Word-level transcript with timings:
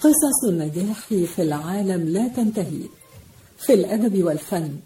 قصص 0.00 0.44
النجاح 0.48 0.98
في 1.06 1.42
العالم 1.42 2.08
لا 2.08 2.28
تنتهي. 2.28 2.82
في 3.58 3.74
الأدب 3.74 4.24
والفن 4.24 4.76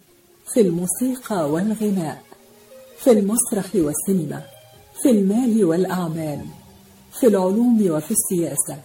في 0.54 0.60
الموسيقى 0.60 1.50
والغناء 1.50 2.22
في 2.98 3.10
المسرح 3.10 3.66
والسينما 3.74 4.42
في 5.02 5.10
المال 5.10 5.64
والأعمال 5.64 6.40
في 7.20 7.26
العلوم 7.26 7.90
وفي 7.90 8.10
السياسة 8.10 8.82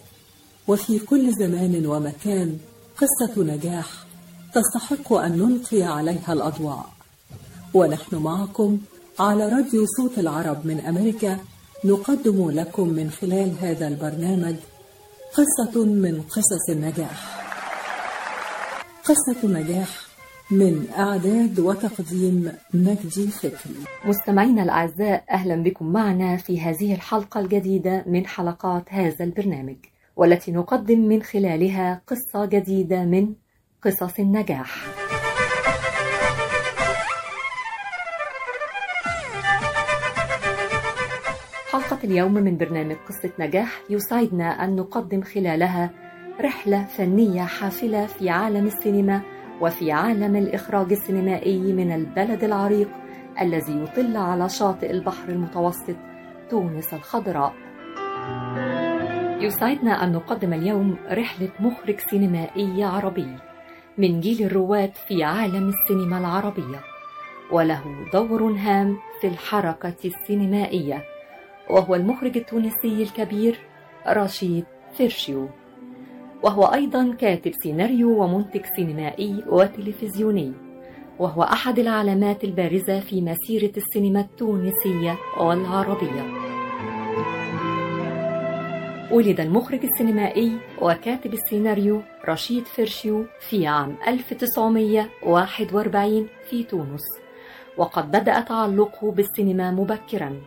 وفي 0.68 1.00
كل 1.00 1.34
زمان 1.34 1.86
ومكان 1.86 2.58
قصة 3.02 3.44
نجاح 3.44 3.88
تستحق 4.54 5.14
أن 5.14 5.32
نلقي 5.38 5.84
عليها 5.84 6.34
الأضواء. 6.34 6.86
ونحن 7.74 8.16
معكم 8.16 8.80
على 9.20 9.50
راديو 9.50 9.86
صوت 9.98 10.20
العرب 10.20 10.66
من 10.66 10.80
أمريكا 10.80 11.40
نقدم 11.86 12.52
لكم 12.52 12.90
من 12.90 13.12
خلال 13.12 13.56
هذا 13.62 13.88
البرنامج 13.88 14.56
قصة 15.34 15.86
من 15.86 16.22
قصص 16.22 16.70
النجاح. 16.70 17.42
قصة 19.04 19.48
نجاح 19.48 19.90
من 20.52 20.88
إعداد 20.98 21.60
وتقديم 21.60 22.52
مجدي 22.74 23.28
فكري 23.28 23.76
مستمعينا 24.06 24.64
الأعزاء 24.64 25.24
أهلا 25.32 25.64
بكم 25.64 25.86
معنا 25.94 26.38
في 26.38 26.62
هذه 26.62 26.94
الحلقة 26.94 27.40
الجديدة 27.40 28.04
من 28.08 28.28
حلقات 28.28 28.84
هذا 28.90 29.26
البرنامج. 29.26 29.78
والتي 30.16 30.52
نقدم 30.52 31.00
من 31.00 31.24
خلالها 31.24 32.02
قصة 32.08 32.46
جديدة 32.46 33.06
من 33.06 33.34
قصص 33.82 34.20
النجاح 34.20 34.86
حلقة 41.72 41.98
اليوم 42.04 42.34
من 42.34 42.58
برنامج 42.58 42.96
قصة 43.10 43.32
نجاح 43.40 43.82
يسعدنا 43.90 44.64
أن 44.64 44.76
نقدم 44.76 45.22
خلالها 45.22 45.90
رحلة 46.42 46.86
فنية 46.86 47.44
حافلة 47.44 48.06
في 48.06 48.30
عالم 48.30 48.68
السينما 48.68 49.22
وفي 49.62 49.92
عالم 49.92 50.36
الإخراج 50.36 50.92
السينمائي 50.92 51.74
من 51.74 51.92
البلد 51.92 52.44
العريق 52.44 52.90
الذي 53.42 53.84
يطل 53.84 54.18
على 54.18 54.50
شاطئ 54.50 54.92
البحر 54.92 55.30
المتوسط 55.30 55.96
تونس 56.50 56.94
الخضراء. 56.94 57.54
يسعدنا 59.42 60.04
أن 60.04 60.12
نقدم 60.12 60.54
اليوم 60.54 60.98
رحلة 61.12 61.50
مخرج 61.60 62.00
سينمائي 62.00 62.84
عربي 62.84 63.28
من 63.98 64.20
جيل 64.20 64.46
الرواد 64.46 64.92
في 65.08 65.24
عالم 65.24 65.70
السينما 65.70 66.18
العربية 66.18 66.80
وله 67.52 67.84
دور 68.14 68.44
هام 68.44 68.98
في 69.22 69.28
الحركة 69.28 69.96
السينمائية 70.06 71.06
وهو 71.70 71.96
المخرج 71.96 72.38
التونسي 72.38 73.04
الكبير 73.04 73.60
رشيد 74.08 74.66
فرشيو 74.98 75.50
وهو 76.44 76.64
أيضا 76.64 77.16
كاتب 77.20 77.52
سيناريو 77.64 78.24
ومنتج 78.24 78.66
سينمائي 78.76 79.44
وتلفزيوني 79.48 80.54
وهو 81.20 81.44
أحد 81.44 81.80
العلامات 81.80 82.44
البارزة 82.44 83.00
في 83.00 83.22
مسيرة 83.22 83.72
السينما 83.78 84.20
التونسية 84.20 85.18
والعربية. 85.40 86.41
ولد 89.12 89.40
المخرج 89.40 89.80
السينمائي 89.84 90.58
وكاتب 90.82 91.34
السيناريو 91.34 92.02
رشيد 92.30 92.66
فرشيو 92.66 93.26
في 93.40 93.68
عام 93.68 93.96
1941 94.08 96.28
في 96.50 96.64
تونس. 96.64 97.02
وقد 97.78 98.12
بدأ 98.12 98.40
تعلقه 98.40 99.12
بالسينما 99.12 99.72
مبكراً. 99.72 100.42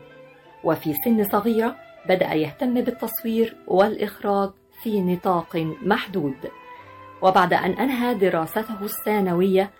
وفي 0.65 0.94
سن 1.05 1.25
صغيرة 1.25 1.77
بدأ 2.09 2.34
يهتم 2.34 2.75
بالتصوير 2.75 3.56
والإخراج 3.66 4.50
في 4.83 5.00
نطاق 5.00 5.56
محدود. 5.83 6.37
وبعد 7.22 7.53
أن 7.53 7.71
أنهى 7.71 8.15
دراسته 8.15 8.83
الثانوية 8.83 9.71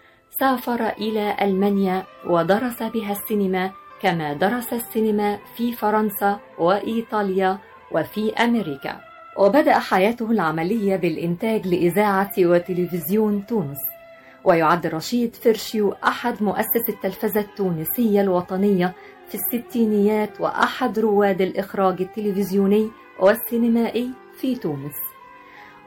سافر 0.41 0.89
إلى 0.89 1.37
ألمانيا 1.43 2.05
ودرس 2.27 2.83
بها 2.83 3.13
السينما 3.13 3.71
كما 4.03 4.33
درس 4.33 4.73
السينما 4.73 5.39
في 5.57 5.73
فرنسا 5.73 6.41
وإيطاليا 6.59 7.59
وفي 7.93 8.33
أمريكا. 8.33 9.01
وبدأ 9.39 9.79
حياته 9.79 10.31
العملية 10.31 10.97
بالإنتاج 10.97 11.67
لإذاعة 11.67 12.33
وتلفزيون 12.39 13.47
تونس. 13.47 13.79
ويعد 14.45 14.87
رشيد 14.87 15.37
فرشيو 15.37 15.93
أحد 15.93 16.43
مؤسس 16.43 16.89
التلفزة 16.89 17.41
التونسية 17.41 18.21
الوطنية 18.21 18.95
في 19.29 19.35
الستينيات 19.35 20.41
وأحد 20.41 20.99
رواد 20.99 21.41
الإخراج 21.41 22.01
التلفزيوني 22.01 22.91
والسينمائي 23.21 24.11
في 24.41 24.55
تونس. 24.55 24.97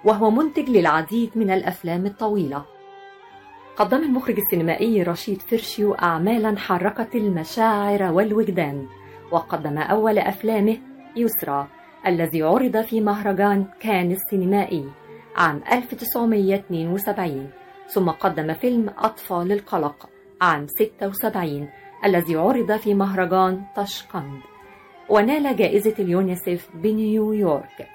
وهو 0.05 0.29
منتج 0.29 0.69
للعديد 0.69 1.31
من 1.35 1.51
الأفلام 1.51 2.05
الطويلة. 2.05 2.65
قدم 3.75 3.97
المخرج 3.97 4.39
السينمائي 4.39 5.03
رشيد 5.03 5.41
فرشيو 5.41 5.93
أعمالا 5.93 6.57
حركت 6.57 7.15
المشاعر 7.15 8.03
والوجدان 8.03 8.87
وقدم 9.31 9.77
أول 9.77 10.19
أفلامه 10.19 10.77
يسرى 11.15 11.67
الذي 12.07 12.43
عرض 12.43 12.81
في 12.81 13.01
مهرجان 13.01 13.65
كان 13.79 14.11
السينمائي 14.11 14.85
عام 15.35 15.61
1972 15.71 17.49
ثم 17.87 18.09
قدم 18.09 18.53
فيلم 18.53 18.89
أطفال 18.97 19.51
القلق 19.51 20.09
عام 20.41 20.67
76 20.67 21.69
الذي 22.05 22.35
عرض 22.35 22.77
في 22.77 22.93
مهرجان 22.93 23.63
طشقند 23.75 24.39
ونال 25.09 25.55
جائزة 25.55 25.93
اليونيسف 25.99 26.69
بنيويورك. 26.73 27.87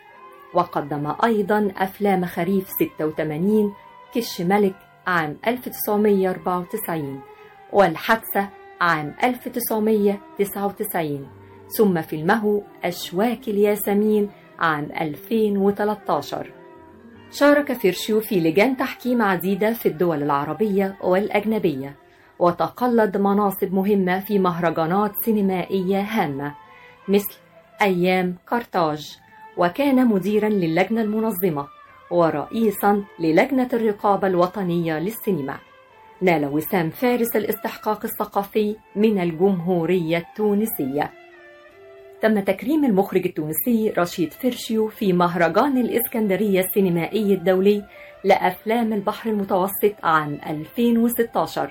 وقدم 0.54 1.14
أيضا 1.24 1.72
أفلام 1.76 2.24
خريف 2.24 2.68
86 2.68 3.74
كش 4.14 4.40
ملك 4.40 4.74
عام 5.06 5.36
1994 5.46 7.20
والحادثة 7.72 8.48
عام 8.80 9.14
1999 9.24 11.41
ثم 11.78 12.02
فيلمه 12.02 12.62
أشواك 12.84 13.48
الياسمين 13.48 14.30
عام 14.58 14.88
2013 15.00 16.50
شارك 17.30 17.72
فيرشيو 17.72 18.20
في 18.20 18.40
لجان 18.40 18.76
تحكيم 18.76 19.22
عديدة 19.22 19.72
في 19.72 19.86
الدول 19.86 20.22
العربية 20.22 20.96
والأجنبية 21.02 21.96
وتقلد 22.38 23.16
مناصب 23.16 23.72
مهمة 23.74 24.20
في 24.20 24.38
مهرجانات 24.38 25.12
سينمائية 25.24 26.00
هامة 26.00 26.54
مثل 27.08 27.34
أيام 27.82 28.36
قرطاج 28.46 29.18
وكان 29.56 30.06
مديرا 30.06 30.48
للجنة 30.48 31.02
المنظمة 31.02 31.66
ورئيسا 32.10 33.04
للجنة 33.20 33.68
الرقابة 33.72 34.26
الوطنية 34.26 34.98
للسينما. 34.98 35.58
نال 36.22 36.44
وسام 36.44 36.90
فارس 36.90 37.36
الاستحقاق 37.36 38.04
الثقافي 38.04 38.76
من 38.96 39.22
الجمهورية 39.22 40.18
التونسية. 40.18 41.21
تم 42.22 42.40
تكريم 42.40 42.84
المخرج 42.84 43.26
التونسي 43.26 43.92
رشيد 43.98 44.32
فرشيو 44.32 44.88
في 44.88 45.12
مهرجان 45.12 45.78
الإسكندرية 45.78 46.60
السينمائي 46.60 47.34
الدولي 47.34 47.84
لأفلام 48.24 48.92
البحر 48.92 49.30
المتوسط 49.30 49.94
عام 50.02 50.38
2016 50.46 51.70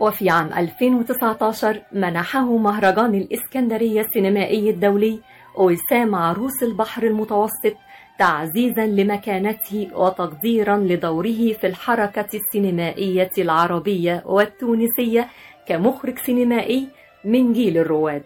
وفي 0.00 0.30
عام 0.30 0.52
2019 0.52 1.82
منحه 1.92 2.56
مهرجان 2.56 3.14
الإسكندرية 3.14 4.00
السينمائي 4.00 4.70
الدولي 4.70 5.20
وسام 5.56 6.14
عروس 6.14 6.62
البحر 6.62 7.02
المتوسط 7.02 7.76
تعزيزا 8.18 8.86
لمكانته 8.86 9.88
وتقديرا 9.94 10.76
لدوره 10.76 11.52
في 11.52 11.66
الحركة 11.66 12.28
السينمائية 12.34 13.30
العربية 13.38 14.22
والتونسية 14.26 15.28
كمخرج 15.66 16.18
سينمائي 16.18 16.88
من 17.24 17.52
جيل 17.52 17.78
الرواد. 17.78 18.22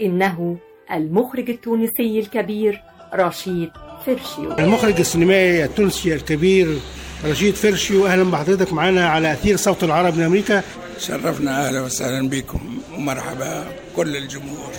إنه 0.00 0.56
المخرج 0.92 1.50
التونسي 1.50 2.18
الكبير 2.18 2.82
رشيد 3.14 3.70
فرشيو. 4.06 4.52
المخرج 4.58 4.98
السينمائي 5.00 5.64
التونسي 5.64 6.14
الكبير 6.14 6.78
رشيد 7.24 7.54
فرشيو 7.54 8.06
أهلا 8.06 8.22
بحضرتك 8.30 8.72
معنا 8.72 9.08
على 9.08 9.32
أثير 9.32 9.56
صوت 9.56 9.84
العرب 9.84 10.16
من 10.16 10.22
أمريكا. 10.24 10.62
شرفنا 10.98 11.68
أهلا 11.68 11.80
وسهلا 11.80 12.28
بكم 12.28 12.60
ومرحبا 12.96 13.66
كل 13.96 14.16
الجمهور 14.16 14.72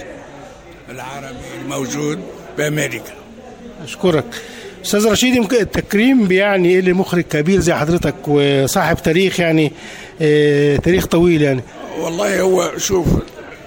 العربي 0.89 1.61
الموجود 1.61 2.19
بأمريكا. 2.57 3.13
أشكرك. 3.83 4.25
أستاذ 4.85 5.11
رشيد 5.11 5.35
يمكن 5.35 5.55
التكريم 5.55 6.27
بيعني 6.27 6.69
إيه 6.69 6.81
لمخرج 6.81 7.21
كبير 7.23 7.59
زي 7.59 7.73
حضرتك 7.73 8.15
وصاحب 8.27 8.97
تاريخ 8.97 9.39
يعني 9.39 9.71
آه 10.21 10.75
تاريخ 10.75 11.05
طويل 11.05 11.41
يعني؟ 11.41 11.61
والله 11.99 12.41
هو 12.41 12.71
شوف 12.77 13.07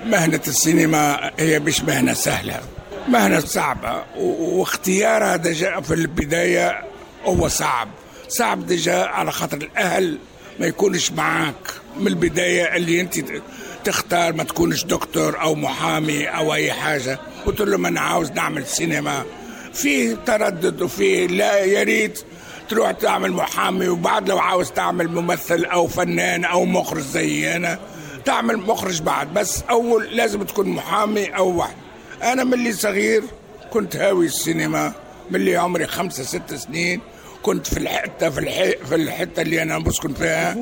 مهنة 0.05 0.41
السينما 0.49 1.31
هي 1.39 1.59
مش 1.59 1.81
مهنة 1.81 2.13
سهلة. 2.13 2.61
مهنة 3.09 3.41
صعبة 3.41 4.03
واختيار 4.17 5.25
هذا 5.25 5.53
جاء 5.53 5.81
في 5.81 5.95
البداية 5.95 6.85
هو 7.25 7.49
صعب. 7.49 7.89
صعب 8.29 8.67
ديجا 8.67 9.05
على 9.05 9.33
خاطر 9.33 9.57
الأهل 9.57 10.19
ما 10.61 10.67
يكونش 10.67 11.11
معاك. 11.11 11.55
من 11.97 12.07
البداية 12.07 12.77
اللي 12.77 13.01
أنت 13.01 13.15
تختار 13.85 14.33
ما 14.33 14.45
تكونش 14.45 14.85
دكتور 14.85 15.41
أو 15.41 15.55
محامي 15.55 16.27
أو 16.27 16.55
أي 16.55 16.73
حاجة. 16.73 17.19
قلت 17.47 17.61
لهم 17.61 17.87
أنا 17.87 18.01
عاوز 18.01 18.31
نعمل 18.31 18.67
سينما. 18.67 19.25
في 19.73 20.17
تردد 20.27 20.83
وفي 20.83 21.27
لا 21.27 21.59
يا 21.59 21.83
ريت 21.83 22.21
تروح 22.69 22.91
تعمل 22.91 23.33
محامي 23.33 23.89
وبعد 23.89 24.29
لو 24.29 24.39
عاوز 24.39 24.71
تعمل 24.71 25.09
ممثل 25.09 25.65
أو 25.65 25.87
فنان 25.87 26.45
أو 26.45 26.65
مخرج 26.65 27.03
زي 27.03 27.57
أنا. 27.57 27.79
تعمل 28.25 28.57
مخرج 28.57 29.03
بعد 29.03 29.35
بس 29.35 29.63
أول 29.71 30.17
لازم 30.17 30.43
تكون 30.43 30.69
محامي 30.69 31.25
أو 31.37 31.57
واحد. 31.59 31.75
أنا 32.23 32.45
من 32.45 32.55
اللي 32.55 32.73
صغير 32.73 33.23
كنت 33.73 33.97
هاوي 33.97 34.27
السينما 34.27 34.93
من 35.31 35.37
اللي 35.37 35.57
عمري 35.57 35.87
خمسة 35.87 36.23
ست 36.25 36.55
سنين. 36.55 37.01
كنت 37.43 37.67
في 37.67 37.77
الحتة 37.79 38.31
في 38.31 38.41
الحي 38.41 38.73
في 38.89 38.95
الحتة 38.95 39.43
اللي 39.43 39.63
أنا 39.63 39.79
بسكن 39.79 40.15
فيها. 40.15 40.55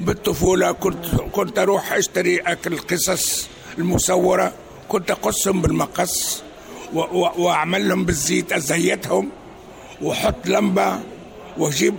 بالطفولة 0.00 0.72
كنت 0.72 1.04
كنت 1.32 1.58
أروح 1.58 1.92
أشتري 1.92 2.38
أكل 2.38 2.78
قصص 2.78 3.48
المصورة. 3.78 4.52
كنت 4.88 5.10
اقصهم 5.10 5.62
بالمقص 5.62 6.42
و- 6.94 6.98
و- 7.00 7.32
واعملهم 7.38 8.04
بالزيت 8.04 8.52
أزيتهم 8.52 9.28
وأحط 10.02 10.46
لمبة 10.46 11.00
وأجيب 11.58 11.94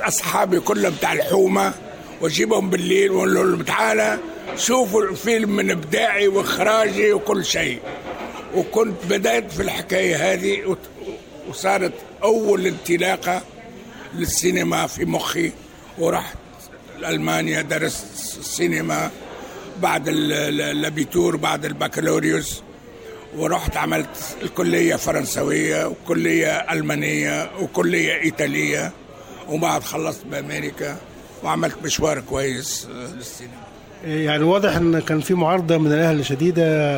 أصحابي 0.00 0.60
كلهم 0.60 0.92
بتاع 0.94 1.12
الحومة. 1.12 1.74
واجيبهم 2.22 2.70
بالليل 2.70 3.10
واقول 3.10 3.34
لهم 3.34 3.62
تعالى 3.62 4.18
شوفوا 4.56 5.02
الفيلم 5.02 5.56
من 5.56 5.70
إبداعي 5.70 6.28
وإخراجي 6.28 7.12
وكل 7.12 7.44
شيء. 7.44 7.80
وكنت 8.54 8.96
بدأت 9.10 9.52
في 9.52 9.62
الحكاية 9.62 10.32
هذه 10.32 10.76
وصارت 11.48 11.92
أول 12.22 12.66
انطلاقة 12.66 13.42
للسينما 14.14 14.86
في 14.86 15.04
مخي 15.04 15.52
ورحت 15.98 16.36
ألمانيا 17.06 17.62
درست 17.62 18.06
السينما 18.40 19.10
بعد 19.82 20.08
ال- 20.08 20.32
ال- 20.32 20.60
الابيتور 20.60 21.36
بعد 21.36 21.64
البكالوريوس 21.64 22.62
ورحت 23.36 23.76
عملت 23.76 24.36
الكلية 24.42 24.96
فرنسوية 24.96 25.86
وكلية 25.86 26.52
ألمانية 26.72 27.50
وكلية 27.60 28.12
إيطالية 28.20 28.92
وبعد 29.48 29.82
خلصت 29.82 30.24
بأمريكا. 30.26 30.96
وعملت 31.44 31.74
مشوار 31.84 32.20
كويس 32.20 32.88
آه، 32.90 33.14
للسينما. 33.16 33.52
يعني 34.04 34.44
واضح 34.44 34.76
إن 34.76 35.00
كان 35.00 35.20
في 35.20 35.34
معارضة 35.34 35.78
من 35.78 35.92
الأهل 35.92 36.26
شديدة 36.26 36.96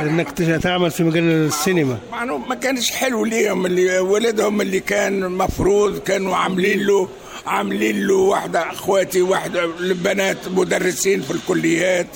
إنك 0.00 0.30
تعمل 0.62 0.90
في 0.90 1.02
مجال 1.04 1.24
السينما. 1.24 1.98
مع 2.12 2.22
انه 2.22 2.36
ما 2.38 2.54
كانش 2.54 2.90
حلو 2.90 3.24
ليهم 3.24 3.66
اللي 3.66 3.98
ولدهم 3.98 4.60
اللي 4.60 4.80
كان 4.80 5.32
مفروض 5.32 5.98
كانوا 5.98 6.36
عاملين 6.36 6.78
له 6.86 7.08
عاملين 7.46 8.06
له 8.06 8.14
واحدة 8.14 8.70
أخواتي 8.72 9.22
واحدة 9.22 9.64
البنات 9.64 10.48
مدرسين 10.48 11.22
في 11.22 11.30
الكليات 11.30 12.06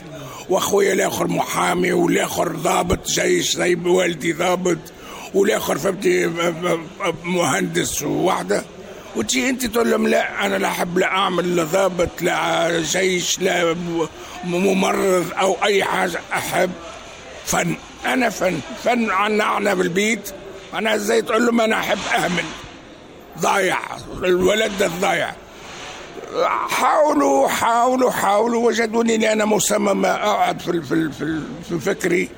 وأخويا 0.48 0.92
الآخر 0.92 1.28
محامي 1.28 1.92
والآخر 1.92 2.56
ضابط 2.56 3.08
جيش 3.08 3.56
زي 3.56 3.74
والدي 3.74 4.32
ضابط 4.32 4.78
والآخر 5.34 5.78
فهمتي 5.78 6.30
مهندس 7.24 8.02
وواحدة. 8.02 8.64
وتجي 9.16 9.48
انت 9.50 9.66
تقول 9.66 9.90
لهم 9.90 10.06
لا 10.08 10.46
أنا 10.46 10.56
لا 10.56 10.68
أحب 10.68 10.98
لا 10.98 11.06
أعمل 11.06 11.56
لا 11.56 11.64
ضابط 11.64 12.22
لا 12.22 12.80
جيش 12.80 13.40
لا 13.40 13.76
ممرض 14.44 15.26
أو 15.40 15.56
أي 15.64 15.84
حاجة 15.84 16.20
أحب. 16.32 16.70
فن 17.46 17.76
أنا 18.06 18.28
فن 18.28 18.60
فن 18.84 19.10
عنعنا 19.10 19.74
بالبيت. 19.74 20.30
أنا 20.74 20.94
إزاي 20.94 21.22
تقول 21.22 21.46
لهم 21.46 21.60
أنا 21.60 21.80
أحب 21.80 21.98
أهمل؟ 22.14 22.44
ضايع 23.38 23.78
الولد 24.24 24.72
ده 24.78 24.90
ضايع. 25.00 25.34
حاولوا 26.68 27.48
حاولوا 27.48 28.10
حاولوا 28.10 28.66
وجدوني 28.66 29.32
أنا 29.32 29.44
مصمم 29.44 30.06
أقعد 30.06 30.60
في 30.60 30.82
في, 30.82 31.10
في 31.68 31.78
فكري. 31.78 32.28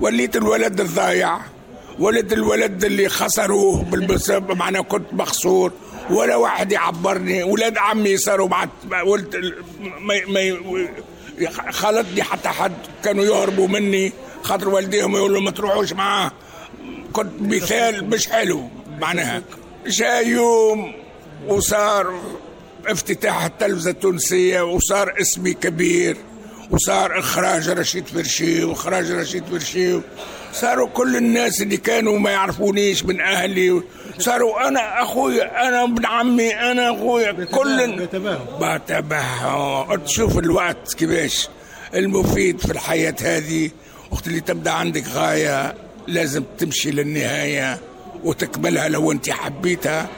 وليت 0.00 0.36
الولد 0.36 0.80
الضايع 0.80 1.38
ولد 2.00 2.32
الولد 2.32 2.84
اللي 2.84 3.08
خسروه 3.08 3.82
بالبسبب 3.82 4.56
معناه 4.56 4.80
كنت 4.80 5.14
مخسور 5.14 5.72
ولا 6.10 6.36
واحد 6.36 6.72
يعبرني 6.72 7.42
ولاد 7.42 7.78
عمي 7.78 8.16
صاروا 8.16 8.48
مع 8.48 8.68
قلت 9.06 9.36
ما 10.00 10.20
ما 10.28 11.72
خلطني 11.72 12.22
حتى 12.22 12.48
حد 12.48 12.72
كانوا 13.04 13.24
يهربوا 13.24 13.68
مني 13.68 14.12
خاطر 14.42 14.68
والديهم 14.68 15.16
يقولوا 15.16 15.40
ما 15.40 15.50
تروحوش 15.50 15.92
معاه. 15.92 16.32
كنت 17.12 17.32
مثال 17.40 18.10
مش 18.10 18.28
حلو 18.28 18.68
معناها. 19.00 19.42
جاء 19.86 20.28
يوم 20.28 20.92
وصار 21.48 22.20
افتتاح 22.86 23.44
التلفزة 23.44 23.90
التونسية 23.90 24.60
وصار 24.60 25.14
اسمي 25.20 25.54
كبير. 25.54 26.16
وصار 26.70 27.18
إخراج 27.18 27.68
رشيد 27.68 28.06
فرشي 28.06 28.64
وإخراج 28.64 29.10
رشيد 29.10 29.44
فرشي 29.44 30.00
صاروا 30.52 30.88
كل 30.88 31.16
الناس 31.16 31.62
اللي 31.62 31.76
كانوا 31.76 32.18
ما 32.18 32.30
يعرفونيش 32.30 33.04
من 33.04 33.20
أهلي. 33.20 33.82
صاروا 34.18 34.68
أنا 34.68 35.02
اخويا 35.02 35.68
أنا 35.68 35.82
ابن 35.84 36.06
عمي 36.06 36.54
أنا 36.54 36.90
اخويا 36.94 37.32
كل. 37.32 38.06
بتباهوا 38.60 39.96
تشوف 39.96 40.38
الوقت 40.38 40.94
كيفاش 40.94 41.48
المفيد 41.94 42.60
في 42.60 42.72
الحياة 42.72 43.14
هذه. 43.22 43.70
وقت 44.10 44.26
اللي 44.26 44.40
تبدأ 44.40 44.70
عندك 44.70 45.04
غاية 45.14 45.74
لازم 46.06 46.44
تمشي 46.58 46.90
للنهاية 46.90 47.78
وتكملها 48.24 48.88
لو 48.88 49.12
أنت 49.12 49.30
حبيتها 49.30 50.08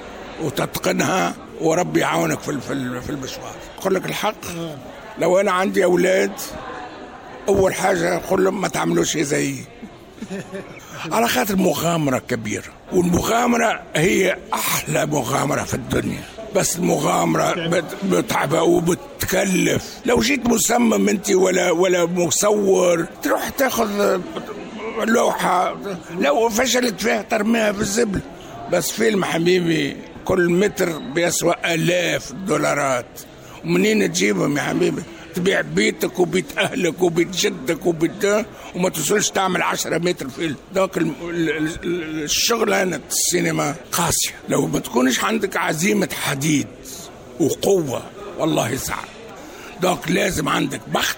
وتتقنها. 0.42 1.34
وربي 1.60 2.00
يعاونك 2.00 2.40
في 2.40 2.60
في 2.60 3.00
في 3.00 3.10
المشوار. 3.10 3.54
أقول 3.78 3.94
لك 3.94 4.06
الحق؟ 4.06 4.44
لو 5.18 5.40
أنا 5.40 5.52
عندي 5.52 5.84
أولاد 5.84 6.32
أول 7.48 7.74
حاجة 7.74 8.16
أقول 8.16 8.44
لهم 8.44 8.60
ما 8.60 8.68
تعملوش 8.68 9.18
زيي 9.18 9.64
على 11.12 11.28
خاطر 11.28 11.56
مغامرة 11.56 12.18
كبيرة 12.18 12.72
والمغامرة 12.92 13.82
هي 13.96 14.36
أحلى 14.54 15.06
مغامرة 15.06 15.62
في 15.62 15.74
الدنيا. 15.74 16.22
بس 16.56 16.76
المغامرة 16.76 17.68
بت- 17.68 18.04
بتعبة 18.04 18.62
وبتكلف. 18.62 20.00
لو 20.06 20.20
جيت 20.20 20.46
مصمم 20.46 21.08
أنت 21.08 21.30
ولا 21.30 21.70
ولا 21.70 22.06
مصور 22.06 23.06
تروح 23.22 23.48
تاخذ 23.48 24.20
لوحة. 25.04 25.76
لو 26.18 26.48
فشلت 26.48 27.00
فيها 27.00 27.22
ترميها 27.22 27.72
في 27.72 27.80
الزبل. 27.80 28.20
بس 28.72 28.90
فيلم 28.90 29.24
حبيبي 29.24 29.96
كل 30.24 30.50
متر 30.52 30.98
بيسوى 30.98 31.54
آلاف 31.64 32.30
الدولارات. 32.30 33.06
ومنين 33.64 34.12
تجيبهم 34.12 34.56
يا 34.56 34.62
حبيبي؟ 34.62 35.02
تبيع 35.34 35.60
بيتك 35.60 36.18
وبيت 36.18 36.58
أهلك 36.58 37.02
وبيت 37.02 37.28
جدك 37.36 37.86
وبيت 37.86 38.46
وما 38.74 38.88
توصلش 38.88 39.30
تعمل 39.30 39.62
10 39.62 39.98
متر 39.98 40.28
فيلم 40.28 40.56
دوك 40.74 40.96
ال- 40.98 41.12
ال- 41.22 41.48
ال- 41.84 42.22
الشغلانه 42.22 43.00
السينما. 43.10 43.74
قاسية. 43.92 44.30
لو 44.48 44.66
ما 44.66 44.78
تكونش 44.78 45.24
عندك 45.24 45.56
عزيمة 45.56 46.08
حديد 46.22 46.66
وقوة 47.40 48.02
والله 48.38 48.76
صعب 48.76 49.04
دوك 49.82 50.10
لازم 50.10 50.48
عندك 50.48 50.80
بخت 50.88 51.16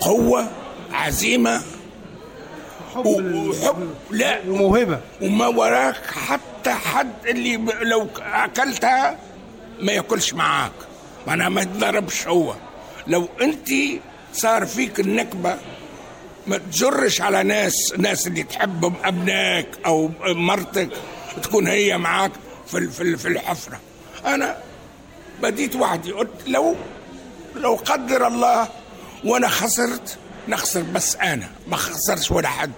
قوة 0.00 0.50
عزيمة 0.92 1.62
وحب 2.96 3.90
لا. 4.10 4.40
وموهبة. 4.48 5.00
وما 5.22 5.46
وراك 5.46 6.06
حتى 6.06 6.70
حد 6.70 7.12
اللي 7.26 7.56
لو 7.82 8.08
أكلتها 8.18 9.18
ما 9.80 9.92
ياكلش 9.92 10.34
معاك. 10.34 10.72
معناها 11.26 11.48
ما 11.48 11.62
يتضربش 11.62 12.26
هو. 12.28 12.54
لو 13.06 13.28
انت 13.42 13.68
صار 14.32 14.66
فيك 14.66 15.00
النكبة 15.00 15.56
ما 16.46 16.58
تجرش 16.58 17.20
على 17.20 17.42
ناس 17.42 17.94
ناس 17.98 18.26
اللي 18.26 18.42
تحبهم 18.42 18.94
أبنائك 19.04 19.68
أو 19.86 20.10
مرتك 20.26 20.88
تكون 21.42 21.66
هي 21.66 21.98
معاك 21.98 22.32
في 22.66 22.88
في 22.90 23.16
في 23.16 23.28
الحفرة. 23.28 23.80
أنا 24.26 24.58
بديت 25.42 25.76
وحدي 25.76 26.12
قلت 26.12 26.30
لو 26.46 26.76
لو 27.56 27.74
قدر 27.74 28.26
الله 28.26 28.68
وأنا 29.24 29.48
خسرت 29.48 30.18
نخسر 30.48 30.82
بس 30.82 31.16
أنا 31.16 31.50
ما 31.68 31.76
خسرش 31.76 32.30
ولا 32.30 32.48
حد. 32.48 32.72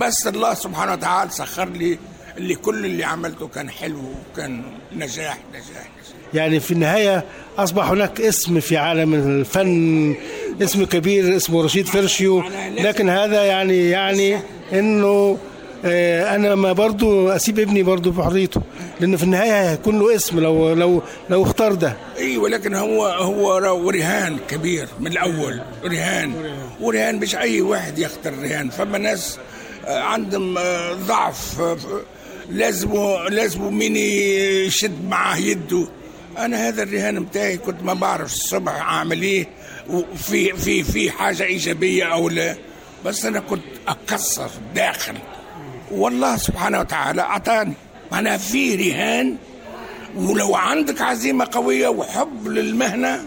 بس 0.00 0.26
الله 0.26 0.54
سبحانه 0.54 0.92
وتعالى 0.92 1.30
سخر 1.30 1.68
لي 1.68 1.98
اللي 2.36 2.54
كل 2.54 2.84
اللي 2.84 3.04
عملته 3.04 3.48
كان 3.48 3.70
حلو 3.70 4.12
وكان 4.32 4.78
نجاح 4.92 5.38
نجاح 5.50 5.64
نجاح. 5.64 5.88
يعني 6.34 6.60
في 6.60 6.70
النهاية 6.70 7.24
أصبح 7.58 7.90
هناك 7.90 8.20
اسم 8.20 8.60
في 8.60 8.76
عالم 8.76 9.14
الفن 9.14 10.14
اسم 10.62 10.84
كبير 10.84 11.36
اسمه 11.36 11.64
رشيد 11.64 11.86
فرشيو. 11.86 12.42
لكن 12.78 13.08
هذا 13.08 13.44
يعني 13.44 13.90
يعني 13.90 14.38
إنه 14.72 15.38
آه، 15.84 16.34
أنا 16.34 16.54
ما 16.54 16.72
برضو 16.72 17.28
أسيب 17.28 17.58
ابني 17.58 17.82
برضو 17.82 18.10
بحريته. 18.10 18.60
لأن 19.00 19.16
في 19.16 19.22
النهاية 19.22 19.70
هيكون 19.70 19.98
له 19.98 20.14
اسم 20.16 20.40
لو 20.40 20.72
لو 20.72 21.02
لو 21.30 21.42
اختار 21.42 21.74
ده. 21.74 21.96
اي 22.18 22.36
ولكن 22.36 22.74
هو 22.74 23.06
هو 23.06 23.90
رهان 23.90 24.38
كبير 24.48 24.88
من 25.00 25.06
الأول. 25.06 25.60
رهان. 25.84 26.32
ورهان 26.80 27.16
مش 27.16 27.36
أي 27.36 27.60
واحد 27.60 27.98
يختار 27.98 28.32
رهان. 28.42 28.70
فما 28.70 28.98
ناس 28.98 29.38
آه، 29.86 29.98
عندهم 30.00 30.58
آه، 30.58 30.92
ضعف. 30.92 31.60
لازمه 32.50 33.28
لازمه 33.28 33.70
مين 33.70 33.96
يشد 33.96 35.04
معاه 35.08 35.36
يده. 35.36 35.86
أنا 36.38 36.68
هذا 36.68 36.82
الرهان 36.82 37.24
بتاعي 37.24 37.56
كنت 37.56 37.82
ما 37.82 37.94
بعرف 37.94 38.32
الصبح 38.32 38.72
أعمل 38.72 39.22
إيه 39.22 39.46
وفي 39.90 40.52
في 40.56 40.82
في 40.82 41.10
حاجة 41.10 41.42
إيجابية 41.44 42.04
أو 42.04 42.28
لا. 42.28 42.56
بس 43.04 43.24
أنا 43.24 43.40
كنت 43.40 43.62
أكسر 43.88 44.50
داخل. 44.74 45.14
والله 45.90 46.36
سبحانه 46.36 46.80
وتعالى 46.80 47.22
أعطاني. 47.22 47.72
معناها 48.12 48.36
في 48.36 48.74
رهان 48.74 49.36
ولو 50.16 50.56
عندك 50.56 51.00
عزيمة 51.00 51.48
قوية 51.52 51.88
وحب 51.88 52.46
للمهنة 52.48 53.24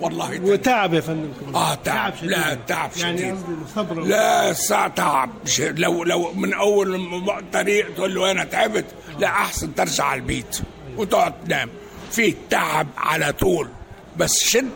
والله 0.00 0.26
تعب. 0.36 0.44
وتعب 0.44 0.94
يا 0.94 1.00
فندم 1.00 1.54
آه 1.54 1.74
تعب, 1.74 2.14
شديد. 2.16 2.30
لا 2.30 2.58
تعب 2.66 2.90
يعني 2.96 3.18
شديد. 3.18 3.34
قصدي 3.34 3.54
صبر 3.76 4.00
لا 4.00 4.52
ساعة 4.52 4.88
تعب 4.88 5.30
لو 5.58 6.04
لو 6.04 6.32
من 6.32 6.52
أول 6.52 7.24
طريق 7.52 7.94
تقول 7.94 8.14
له 8.14 8.30
أنا 8.30 8.44
تعبت 8.44 8.84
لا 9.18 9.28
أحسن 9.28 9.74
ترجع 9.74 10.04
على 10.04 10.20
البيت 10.20 10.58
وتقعد 10.96 11.44
تنام. 11.46 11.70
في 12.10 12.34
تعب 12.50 12.86
على 12.96 13.32
طول. 13.32 13.68
بس 14.16 14.38
شد 14.44 14.68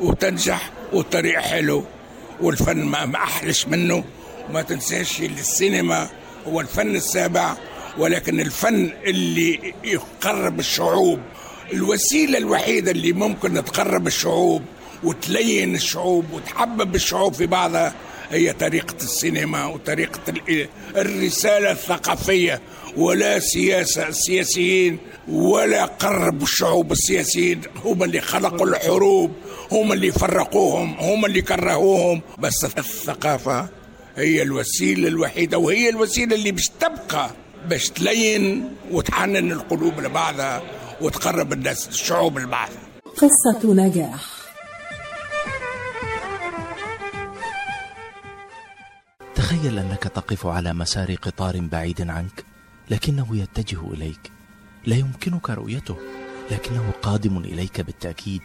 وتنجح 0.00 0.70
والطريق 0.92 1.40
حلو 1.40 1.84
والفن 2.40 2.84
ما 2.84 3.16
احلش 3.16 3.66
منه. 3.66 4.04
وما 4.48 4.62
تنساش 4.62 5.20
السينما 5.20 6.08
هو 6.48 6.60
الفن 6.60 6.96
السابع 6.96 7.56
ولكن 7.98 8.40
الفن 8.40 8.90
اللي 9.04 9.74
يقرب 9.84 10.58
الشعوب. 10.58 11.20
الوسيلة 11.72 12.38
الوحيدة 12.38 12.90
اللي 12.90 13.12
ممكن 13.12 13.64
تقرب 13.64 14.06
الشعوب 14.06 14.62
وتلين 15.04 15.74
الشعوب 15.74 16.24
وتحبب 16.32 16.94
الشعوب 16.94 17.34
في 17.34 17.46
بعضها 17.46 17.94
هي 18.30 18.52
طريقة 18.52 18.94
السينما 19.02 19.66
وطريقة 19.66 20.20
ال- 20.28 20.68
الرسالة 20.96 21.70
الثقافية 21.70 22.60
ولا 22.96 23.38
سياسة 23.38 24.08
السياسيين 24.08 24.98
ولا 25.28 25.84
قربوا 25.84 26.42
الشعوب 26.46 26.92
السياسيين. 26.92 27.60
هم 27.84 28.02
اللي 28.02 28.20
خلقوا 28.20 28.66
الحروب 28.66 29.32
هم 29.72 29.92
اللي 29.92 30.12
فرقوهم 30.12 30.94
هم 31.00 31.24
اللي 31.24 31.42
كرهوهم. 31.42 32.20
بس 32.38 32.64
الثقافة 32.64 33.68
هي 34.16 34.42
الوسيلة 34.42 35.08
الوحيدة 35.08 35.58
وهي 35.58 35.88
الوسيلة 35.88 36.34
اللي 36.36 36.50
باش 36.52 36.68
تبقى 36.80 37.30
باش 37.68 37.88
تلين 37.90 38.70
وتحنن 38.90 39.52
القلوب 39.52 40.00
لبعضها 40.00 40.62
وتقرب 41.00 41.52
الناس 41.52 41.88
الشعوب 41.88 42.38
لبعضها. 42.38 42.78
قصة 43.16 43.74
نجاح. 43.74 44.37
تخيل 49.58 49.78
أنك 49.78 50.02
تقف 50.02 50.46
على 50.46 50.72
مسار 50.72 51.14
قطار 51.14 51.60
بعيد 51.60 52.10
عنك 52.10 52.44
لكنه 52.90 53.36
يتجه 53.36 53.92
إليك. 53.92 54.30
لا 54.86 54.96
يمكنك 54.96 55.50
رؤيته 55.50 55.96
لكنه 56.50 56.90
قادم 57.02 57.38
إليك 57.38 57.80
بالتأكيد. 57.80 58.42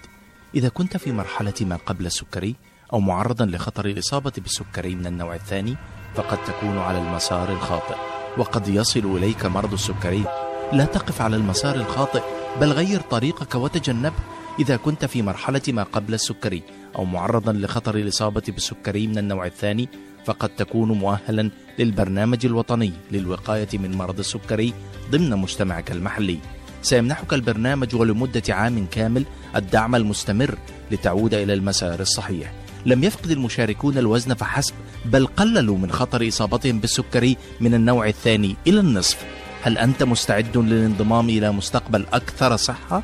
إذا 0.56 0.70
كنت 0.70 0.98
في 0.98 1.12
مرحلة 1.12 1.54
ما 1.62 1.76
قبل 1.76 2.06
السكري 2.06 2.56
أو 2.94 3.00
معرضا 3.00 3.46
لخطر 3.46 3.86
الإصابة 3.86 4.32
بالسكري 4.38 4.96
من 4.96 5.08
النوع 5.08 5.36
الثاني 5.36 5.76
فقد 6.16 6.44
تكون 6.44 6.78
على 6.78 6.98
المسار 6.98 7.52
الخاطئ 7.52 7.96
وقد 8.38 8.68
يصل 8.68 9.18
إليك 9.18 9.46
مرض 9.46 9.74
السكري. 9.74 10.24
لا 10.72 10.86
تقف 10.86 11.22
على 11.22 11.36
المسار 11.36 11.76
الخاطئ 11.76 12.22
بل 12.62 12.72
غير 12.72 13.02
طريقك 13.02 13.56
وتجنبه. 13.56 14.16
إذا 14.60 14.76
كنت 14.76 15.06
في 15.06 15.22
مرحلة 15.22 15.62
ما 15.68 15.84
قبل 15.84 16.14
السكري 16.14 16.64
أو 16.96 17.06
معرضا 17.06 17.54
لخطر 17.54 17.96
الإصابة 17.96 18.44
بالسكري 18.48 19.08
من 19.08 19.18
النوع 19.18 19.46
الثاني 19.46 19.90
فقد 20.26 20.50
تكون 20.50 20.92
مؤهلا 20.92 21.50
للبرنامج 21.80 22.46
الوطني 22.46 22.92
للوقاية 23.12 23.68
من 23.74 23.98
مرض 23.98 24.20
السكري 24.20 24.74
ضمن 25.12 25.30
مجتمعك 25.30 25.92
المحلي. 25.92 26.38
سيمنحك 26.82 27.34
البرنامج 27.34 27.96
ولمدة 27.96 28.44
عام 28.50 28.86
كامل 28.92 29.26
الدعم 29.56 29.96
المستمر 29.96 30.58
لتعود 30.92 31.34
إلى 31.34 31.54
المسار 31.54 32.00
الصحيح. 32.00 32.54
لم 32.86 33.04
يفقد 33.04 33.32
المشاركون 33.32 33.98
الوزن 33.98 34.34
فحسب 34.34 34.74
بل 35.06 35.26
قللوا 35.26 35.78
من 35.78 35.92
خطر 35.92 36.28
إصابتهم 36.28 36.80
بالسكري 36.80 37.38
من 37.62 37.74
النوع 37.74 38.08
الثاني 38.08 38.56
إلى 38.68 38.80
النصف. 38.80 39.26
هل 39.62 39.78
أنت 39.78 40.04
مستعد 40.04 40.58
للانضمام 40.58 41.30
إلى 41.30 41.52
مستقبل 41.52 42.06
أكثر 42.14 42.56
صحة؟ 42.56 43.04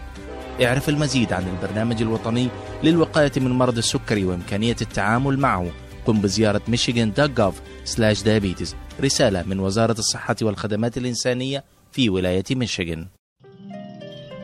اعرف 0.64 0.90
المزيد 0.90 1.34
عن 1.34 1.44
البرنامج 1.48 2.02
الوطني 2.02 2.48
للوقاية 2.84 3.32
من 3.38 3.52
مرض 3.52 3.78
السكري 3.78 4.26
وإمكانية 4.26 4.76
التعامل 4.82 5.40
معه. 5.40 5.72
قم 6.06 6.22
بزيارة 6.22 6.62
michigan.gov/diabetes 6.72 8.76
رسالة 9.02 9.44
من 9.44 9.60
وزارة 9.60 10.00
الصحة 10.00 10.36
والخدمات 10.42 10.98
الإنسانية 10.98 11.64
في 11.92 12.10
ولاية 12.10 12.44
ميشيغان 12.52 13.08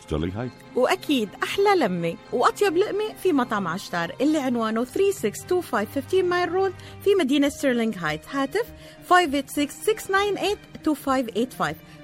ستيرلينغ 0.00 0.40
هايت 0.40 0.52
وأكيد 0.76 1.28
أحلى 1.42 1.76
لمة 1.76 2.16
وأطيب 2.32 2.76
لقمة 2.76 3.14
في 3.22 3.32
مطعم 3.32 3.68
عشتار 3.68 4.12
اللي 4.20 4.38
عنوانه 4.38 4.84
3625 4.84 6.04
15 6.04 6.22
Mile 6.22 6.52
Road 6.52 6.72
في 7.04 7.14
مدينة 7.14 7.48
ستيرلينغ 7.48 7.94
هايتس. 7.98 8.28
هاتف 8.28 8.66
586-698-2585 9.10 9.14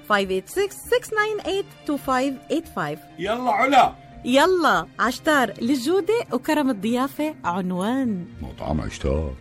586-698-2585 0.09 0.13
يلا 3.19 3.51
علا. 3.51 3.93
يلا 4.25 4.87
عشتار 4.99 5.53
للجودة 5.61 6.13
وكرم 6.33 6.69
الضيافة 6.69 7.35
عنوان. 7.43 8.25
مطعم 8.41 8.81
عشتار. 8.81 9.33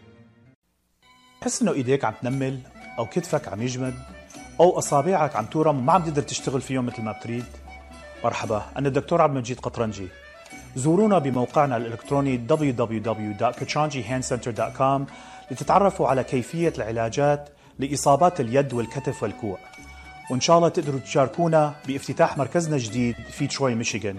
تحس 1.41 1.63
إنه 1.63 1.73
إيديك 1.73 2.05
عم 2.05 2.15
تنمل 2.23 2.61
أو 2.99 3.07
كتفك 3.07 3.49
عم 3.49 3.63
يجمد 3.63 3.95
أو 4.61 4.79
أصابعك 4.79 5.37
عم 5.37 5.47
تورم 5.47 5.79
وما 5.79 5.93
عم 5.93 6.03
تقدر 6.03 6.23
تشتغل 6.23 6.61
فيهم 6.61 6.87
مثل 6.87 7.03
ما 7.03 7.13
بتريد؟ 7.13 7.45
مرحبا 8.25 8.63
أنا 8.77 8.89
الدكتور 8.89 9.23
عبد 9.23 9.35
المجيد 9.35 9.61
قطرنجي. 9.61 10.09
زورونا 10.77 11.19
بموقعنا 11.19 11.77
الإلكتروني 11.77 12.47
www.kachanjihandcenter.com 12.49 15.01
لتتعرفوا 15.51 16.09
على 16.09 16.25
كيفية 16.25 16.73
العلاجات 16.79 17.49
لإصابات 17.79 18.41
اليد 18.41 18.73
والكتف 18.73 19.23
والكوع. 19.23 19.59
وإن 20.31 20.41
شاء 20.41 20.57
الله 20.57 20.69
تقدروا 20.69 21.01
تشاركونا 21.01 21.75
بافتتاح 21.87 22.39
مركزنا 22.39 22.77
الجديد 22.77 23.15
في 23.31 23.47
تروي 23.47 23.75
ميشيغان. 23.75 24.19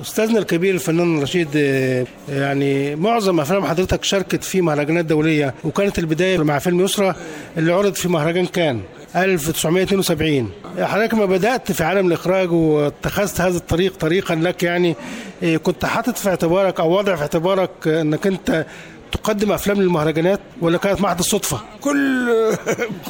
أستاذنا 0.00 0.38
الكبير 0.38 0.74
الفنان 0.74 1.22
رشيد 1.22 1.48
آه، 1.56 2.06
يعني 2.28 2.96
معظم 2.96 3.40
أفلام 3.40 3.66
حضرتك 3.66 4.04
شاركت 4.04 4.44
في 4.44 4.60
مهرجانات 4.60 5.04
دولية 5.04 5.54
وكانت 5.64 5.98
البداية 5.98 6.38
مع 6.38 6.58
فيلم 6.58 6.80
يسرى 6.80 7.14
اللي 7.56 7.72
عرض 7.72 7.94
في 7.94 8.08
مهرجان 8.08 8.46
كان 8.46 8.80
1972 9.16 10.50
حضرتك 10.78 11.14
لما 11.14 11.26
بدأت 11.26 11.72
في 11.72 11.84
عالم 11.84 12.06
الإخراج 12.06 12.52
واتخذت 12.52 13.40
هذا 13.40 13.56
الطريق 13.56 13.96
طريقا 13.96 14.34
لك 14.34 14.62
يعني 14.62 14.96
آه، 15.42 15.56
كنت 15.56 15.84
حاطط 15.84 16.18
في 16.18 16.28
اعتبارك 16.28 16.80
أو 16.80 16.90
واضع 16.90 17.16
في 17.16 17.22
اعتبارك 17.22 17.70
آه، 17.86 18.00
أنك 18.02 18.26
أنت 18.26 18.66
تقدم 19.12 19.52
أفلام 19.52 19.82
للمهرجانات 19.82 20.40
ولا 20.60 20.78
كانت 20.78 21.00
محض 21.00 21.18
الصدفه؟ 21.18 21.60
كل 21.80 22.28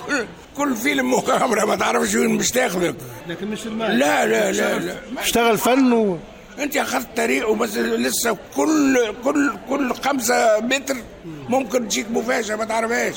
كل 0.07 0.25
كل 0.57 0.77
فيلم 0.77 1.11
مغامرة 1.11 1.65
ما 1.65 1.77
تعرفش 1.77 2.15
وين 2.15 2.31
مش 2.31 2.51
تاخذك. 2.51 2.95
لكن 3.29 3.47
مش 3.47 3.67
لا 3.67 4.27
لا 4.27 4.53
لا 4.53 4.79
لا. 4.79 4.95
اشتغل 5.19 5.59
فن 5.59 5.93
و... 5.93 6.19
انت 6.59 6.76
اخذت 6.76 7.16
طريقه 7.16 7.54
بس 7.54 7.76
لسه 7.76 8.37
كل 8.56 8.99
كل 9.25 9.52
كل 9.68 9.94
خمسة 9.94 10.61
متر 10.61 10.97
ممكن 11.49 11.88
تجيك 11.88 12.11
مفاجأة 12.11 12.56
ما 12.56 12.64
تعرفهاش. 12.64 13.14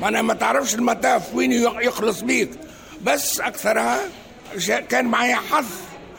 معناها 0.00 0.22
ما 0.22 0.34
تعرفش 0.34 0.74
المطاف 0.74 1.34
وين 1.34 1.52
يخلص 1.82 2.20
بيك. 2.20 2.50
بس 3.02 3.40
أكثرها 3.40 4.00
كان 4.88 5.04
معايا 5.04 5.36
حظ 5.36 5.66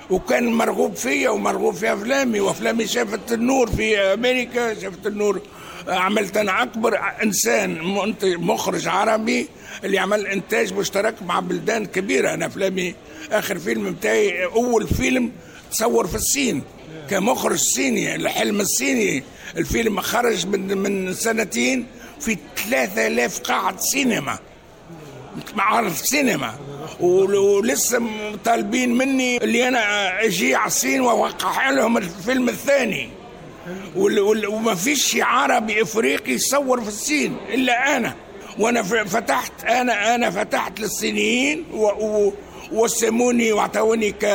وكان 0.09 0.53
مرغوب 0.53 0.95
فيا 0.95 1.29
ومرغوب 1.29 1.74
في 1.74 1.93
أفلامي 1.93 2.39
وأفلامي 2.39 2.88
شافت 2.88 3.31
النور 3.31 3.67
في 3.71 3.97
أمريكا 3.97 4.74
شافت 4.74 5.07
النور. 5.07 5.41
عملت 5.88 6.38
أنا 6.38 6.63
أكبر 6.63 7.00
إنسان 7.24 7.77
مخرج 8.24 8.88
عربي 8.88 9.47
اللي 9.83 10.00
عمل 10.00 10.27
إنتاج 10.27 10.74
مشترك 10.74 11.15
مع 11.24 11.39
بلدان 11.39 11.85
كبيرة. 11.85 12.33
أنا 12.33 12.45
أفلامي 12.45 12.95
آخر 13.31 13.59
فيلم 13.59 13.91
بتاعي 13.91 14.45
أول 14.45 14.88
فيلم 14.88 15.31
تصور 15.75 16.08
في 16.08 16.15
الصين 16.15 16.62
كمخرج 17.10 17.58
صيني 17.60 18.15
الحلم 18.15 18.62
الصيني. 18.62 19.24
الفيلم 19.58 20.01
خرج 20.01 20.48
من 20.48 20.77
من 20.77 21.13
سنتين 21.13 21.86
في 22.20 22.38
3000 22.70 23.39
قاعة 23.39 23.77
سينما. 23.79 24.39
معرض 25.55 25.94
سينما. 25.94 26.55
ول- 27.00 27.36
ولسه 27.36 28.01
طالبين 28.46 28.98
مني 28.98 29.38
اللي 29.38 29.67
أنا 29.67 29.82
أجي 30.25 30.55
على 30.55 30.67
الصين 30.67 31.01
واوقع 31.01 31.70
لهم 31.70 31.98
الفيلم 31.98 32.50
الثاني. 32.50 33.10
وما 33.96 34.75
فيش 34.75 35.17
عربي 35.22 35.82
إفريقي 35.82 36.32
يصور 36.34 36.82
في 36.82 36.88
الصين 36.88 37.38
إلا 37.53 37.98
أنا. 37.98 38.15
وأنا 38.60 38.84
فتحت 38.84 39.63
أنا 39.63 40.15
أنا 40.15 40.29
فتحت 40.29 40.79
للصينيين 40.79 41.63
و 41.74 41.86
و 41.88 42.34
وسموني 42.72 43.51
واعطوني 43.51 44.12
ك 44.12 44.25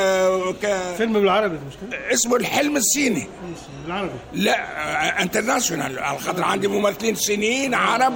ك 0.62 0.94
فيلم 0.96 1.12
بالعربي 1.12 1.54
مش 1.54 1.74
كده؟ 1.90 2.12
اسمه 2.12 2.36
الحلم 2.36 2.76
الصيني. 2.76 3.26
بالعربي. 3.84 4.10
لا 4.32 5.22
انترناشونال 5.22 5.98
على 5.98 6.18
خاطر 6.18 6.42
عندي 6.44 6.68
ممثلين 6.68 7.14
صينيين 7.14 7.74
عرب 7.74 8.14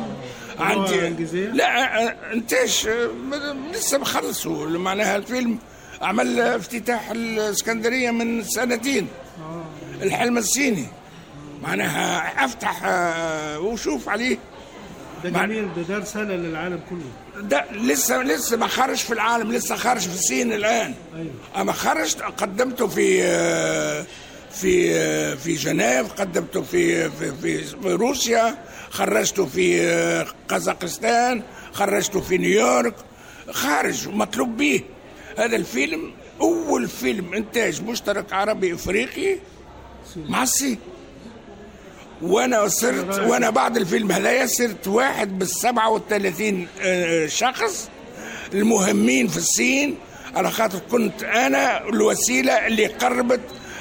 عندي؟ 0.59 0.97
لا 1.35 1.99
آه، 2.07 2.17
انتاج 2.33 2.87
آه، 2.89 3.55
لسه 3.73 3.99
مخلصوا 3.99 4.67
معناها 4.67 5.17
الفيلم 5.17 5.59
عمل 6.03 6.41
افتتاح 6.41 7.11
الإسكندرية 7.11 8.11
من 8.11 8.45
سنتين. 8.45 9.09
الحلم 10.03 10.39
الصيني. 10.39 10.87
معناها 11.63 12.45
أفتح 12.45 12.81
آه، 12.85 13.61
وشوف 13.61 14.09
عليه 14.09 14.39
ده 15.25 15.31
جميل 15.31 15.69
ده 15.77 15.83
ده 15.83 15.99
رساله 15.99 16.37
للعالم 16.37 16.81
كله. 16.91 17.41
ده 17.49 17.65
لسه 17.73 18.23
لسه 18.23 18.57
ما 18.57 18.67
خرج 18.67 18.97
في 18.97 19.13
العالم 19.13 19.53
لسه 19.53 19.77
خارج 19.77 20.01
في 20.01 20.15
الصين 20.15 20.53
الآن. 20.53 20.95
أيوة. 21.17 21.31
أما 21.57 21.73
خرجت 21.73 22.23
قدمته 22.23 22.87
في 22.87 23.23
في 24.51 25.37
في 25.37 25.55
جنيف 25.55 26.13
قدمته 26.13 26.63
في 26.63 27.11
في 27.11 27.33
في 27.33 27.65
روسيا 27.85 28.59
خرجته 28.91 29.47
في 29.47 30.27
قزاقستان 30.49 31.43
خرجته 31.73 32.21
في 32.21 32.39
نيويورك. 32.39 32.95
خارج 33.51 34.09
مطلوب 34.09 34.57
به 34.57 34.81
هذا 35.39 35.57
الفيلم 35.57 36.13
أول 36.41 36.89
فيلم 36.89 37.35
إنتاج 37.35 37.83
مشترك 37.83 38.33
عربي 38.33 38.75
إفريقي 38.75 39.39
مع 40.17 40.43
الصين. 40.43 40.79
وأنا 42.25 42.69
صرت 42.69 43.19
وأنا 43.19 43.51
بعد 43.51 43.77
الفيلم 43.77 44.13
هذايا 44.13 44.47
صرت 44.47 44.89
واحد 44.89 45.39
بال 45.39 45.49
37 45.49 46.67
آه، 46.83 47.27
شخص 47.27 47.89
المهمين 48.55 49.29
في 49.29 49.37
الصين. 49.37 49.97
على 50.37 50.51
خاطر 50.51 50.79
كنت 50.91 51.23
أنا 51.25 51.89
الوسيلة 51.89 52.67
اللي 52.67 52.87
قربت 52.87 53.41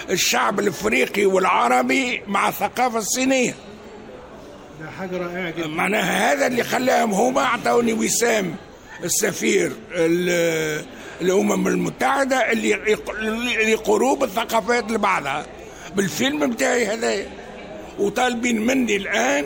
الشعب 0.10 0.60
الإفريقي 0.60 1.26
والعربي 1.26 2.22
مع 2.28 2.50
الثقافة 2.50 2.98
الصينية. 2.98 3.56
ده 4.82 4.90
حاجة 5.00 5.18
رائعة 5.18 5.50
جدا. 5.50 5.68
معناها 5.68 6.34
هذا 6.34 6.48
اللي 6.48 6.64
خلاهم 6.64 7.12
هما 7.14 7.42
أعطوني 7.42 7.94
وسام 7.94 8.56
السفير 9.04 9.72
ال- 9.92 10.86
الأمم 11.22 11.68
المتحدة 11.68 12.52
اللي 12.52 12.70
يق- 12.70 13.10
اللي 13.20 13.74
قروب 13.76 14.24
الثقافات 14.24 14.92
لبعضها. 14.92 15.46
بالفيلم 15.96 16.50
بتاعي 16.50 16.86
هذا 16.88 17.26
وطالبين 18.00 18.66
مني 18.66 18.96
الآن 18.96 19.46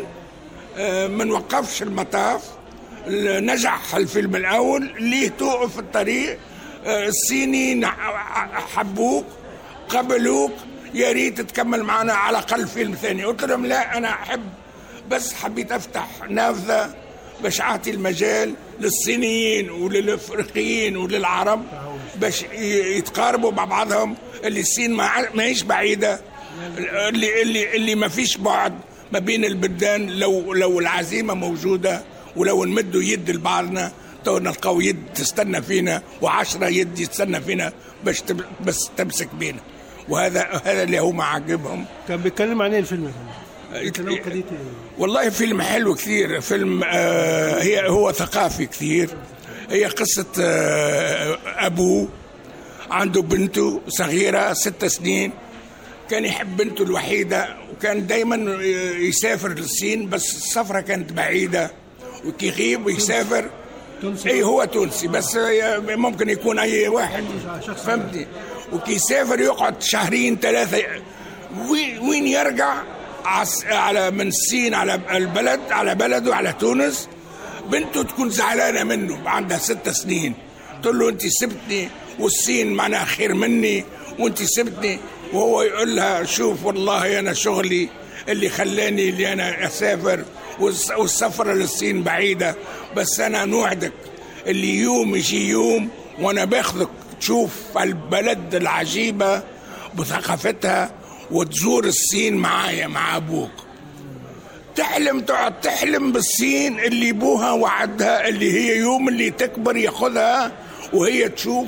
آه، 0.77 1.07
ما 1.07 1.23
نوقفش 1.23 1.81
المطاف. 1.81 2.43
ال- 3.07 3.45
نجح 3.45 3.95
الفيلم 3.95 4.35
الأول 4.35 4.91
ليه 4.99 5.29
توقف 5.39 5.79
الطريق 5.79 6.37
آه، 6.85 7.07
الصيني 7.07 7.73
نع- 7.73 8.59
حبوك 8.75 9.25
قبلوك 9.89 10.51
يا 10.93 11.11
ريت 11.11 11.41
تكمل 11.41 11.83
معنا 11.83 12.13
على 12.13 12.37
الأقل 12.37 12.67
فيلم 12.67 12.93
ثاني. 12.95 13.23
قلت 13.23 13.43
لهم 13.43 13.65
لا 13.65 13.97
أنا 13.97 14.09
أحب 14.09 14.41
بس 15.09 15.33
حبيت 15.33 15.71
أفتح 15.71 16.07
نافذة 16.29 16.95
باش 17.43 17.61
أعطي 17.61 17.89
المجال 17.91 18.53
للصينيين 18.79 19.69
وللأفريقيين 19.69 20.97
وللعرب 20.97 21.63
باش 22.15 22.43
يتقاربوا 22.97 23.51
مع 23.51 23.65
بعضهم 23.65 24.15
اللي 24.43 24.59
الصين 24.59 24.93
ما 24.93 25.09
ماهيش 25.33 25.61
بعيدة. 25.63 26.21
اللي 27.09 27.41
اللي 27.41 27.75
اللي 27.75 27.95
ما 27.95 28.07
فيش 28.07 28.37
بعد 28.37 28.73
ما 29.13 29.19
بين 29.19 29.45
البلدان 29.45 30.09
لو 30.09 30.53
لو 30.53 30.79
العزيمة 30.79 31.33
موجودة 31.33 32.03
ولو 32.35 32.65
نمدوا 32.65 33.01
يد 33.03 33.29
لبعضنا 33.29 33.91
تو 34.25 34.39
نلقاو 34.39 34.81
يد 34.81 34.97
تستنى 35.15 35.61
فينا 35.61 36.01
وعشرة 36.21 36.67
يد 36.67 36.99
يستنى 36.99 37.41
فينا 37.41 37.73
باش 38.05 38.23
بس 38.65 38.89
تمسك 38.97 39.35
بينا. 39.35 39.59
وهذا 40.09 40.61
هذا 40.65 40.83
اللي 40.83 40.99
هو 40.99 41.11
ما 41.11 41.23
عاجبهم 41.23 41.85
كان 42.07 42.17
بيتكلم 42.17 42.61
عن 42.61 42.73
إيه 42.73 42.79
الفيلم؟ 42.79 43.11
والله 44.97 45.29
فيلم 45.29 45.61
حلو 45.61 45.95
كثير. 45.95 46.41
فيلم 46.41 46.83
آه 46.83 47.61
هي 47.61 47.89
هو 47.89 48.11
ثقافي 48.11 48.65
كثير. 48.65 49.09
هي 49.69 49.85
قصة 49.85 50.25
آه 50.41 51.37
أبوه 51.45 52.07
عنده 52.91 53.21
بنته 53.21 53.81
صغيرة 53.87 54.53
ست 54.53 54.85
سنين. 54.85 55.31
كان 56.09 56.25
يحب 56.25 56.57
بنته 56.57 56.83
الوحيدة 56.83 57.55
وكان 57.71 58.07
دايما 58.07 58.63
يسافر 58.99 59.49
للصين 59.49 60.09
بس 60.09 60.35
السفرة 60.35 60.81
كانت 60.81 61.13
بعيدة. 61.13 61.71
وكيغيب 62.25 62.85
ويسافر 62.85 63.49
تونسي. 64.01 64.29
اي 64.29 64.43
هو 64.43 64.65
تونسي. 64.65 65.07
بس 65.07 65.37
ممكن 65.87 66.29
يكون 66.29 66.59
أي 66.59 66.87
واحد. 66.87 67.23
فهمتني 67.85 68.27
وكيسافر 68.73 69.39
يقعد 69.39 69.81
شهرين 69.81 70.37
ثلاثة. 70.39 70.83
وين 72.01 72.27
يرجع؟ 72.27 72.83
على 73.65 74.11
من 74.11 74.27
الصين 74.27 74.73
على 74.73 75.01
البلد 75.11 75.59
على 75.69 75.95
بلده 75.95 76.35
على 76.35 76.53
تونس. 76.53 77.09
بنته 77.71 78.03
تكون 78.03 78.29
زعلانة 78.29 78.83
منه 78.83 79.29
عندها 79.29 79.57
ست 79.57 79.89
سنين. 79.89 80.33
تقول 80.83 80.99
له 80.99 81.09
انت 81.09 81.27
سبتني 81.27 81.89
والصين 82.19 82.73
معناها 82.73 83.05
خير 83.05 83.33
مني 83.33 83.83
وانت 84.19 84.43
سبتني. 84.43 84.99
وهو 85.33 85.61
يقول 85.61 85.95
لها 85.95 86.23
شوف 86.23 86.65
والله 86.65 87.19
أنا 87.19 87.33
شغلي 87.33 87.89
اللي 88.29 88.49
خلاني 88.49 89.09
اللي 89.09 89.33
أنا 89.33 89.65
أسافر 89.67 90.23
والس- 90.59 90.91
والسفره 90.91 91.53
للصين 91.53 92.03
بعيدة 92.03 92.55
بس 92.95 93.19
أنا 93.19 93.45
نوعدك 93.45 93.93
اللي 94.47 94.75
يوم 94.75 95.15
يجي 95.15 95.49
يوم 95.49 95.89
وأنا 96.19 96.45
باخذك. 96.45 96.89
تشوف 97.19 97.51
البلد 97.81 98.55
العجيبة 98.55 99.43
بثقافتها 99.97 100.91
وتزور 101.31 101.85
الصين 101.85 102.35
معايا 102.35 102.87
مع 102.87 103.17
أبوك. 103.17 103.51
تحلم 104.75 105.19
تقعد 105.19 105.61
تحلم 105.61 106.11
بالصين 106.11 106.79
اللي 106.79 107.09
ابوها 107.09 107.51
وعدها 107.51 108.27
اللي 108.27 108.51
هي 108.53 108.77
يوم 108.77 109.09
اللي 109.09 109.29
تكبر 109.31 109.77
ياخذها 109.77 110.51
وهي 110.93 111.29
تشوف 111.29 111.67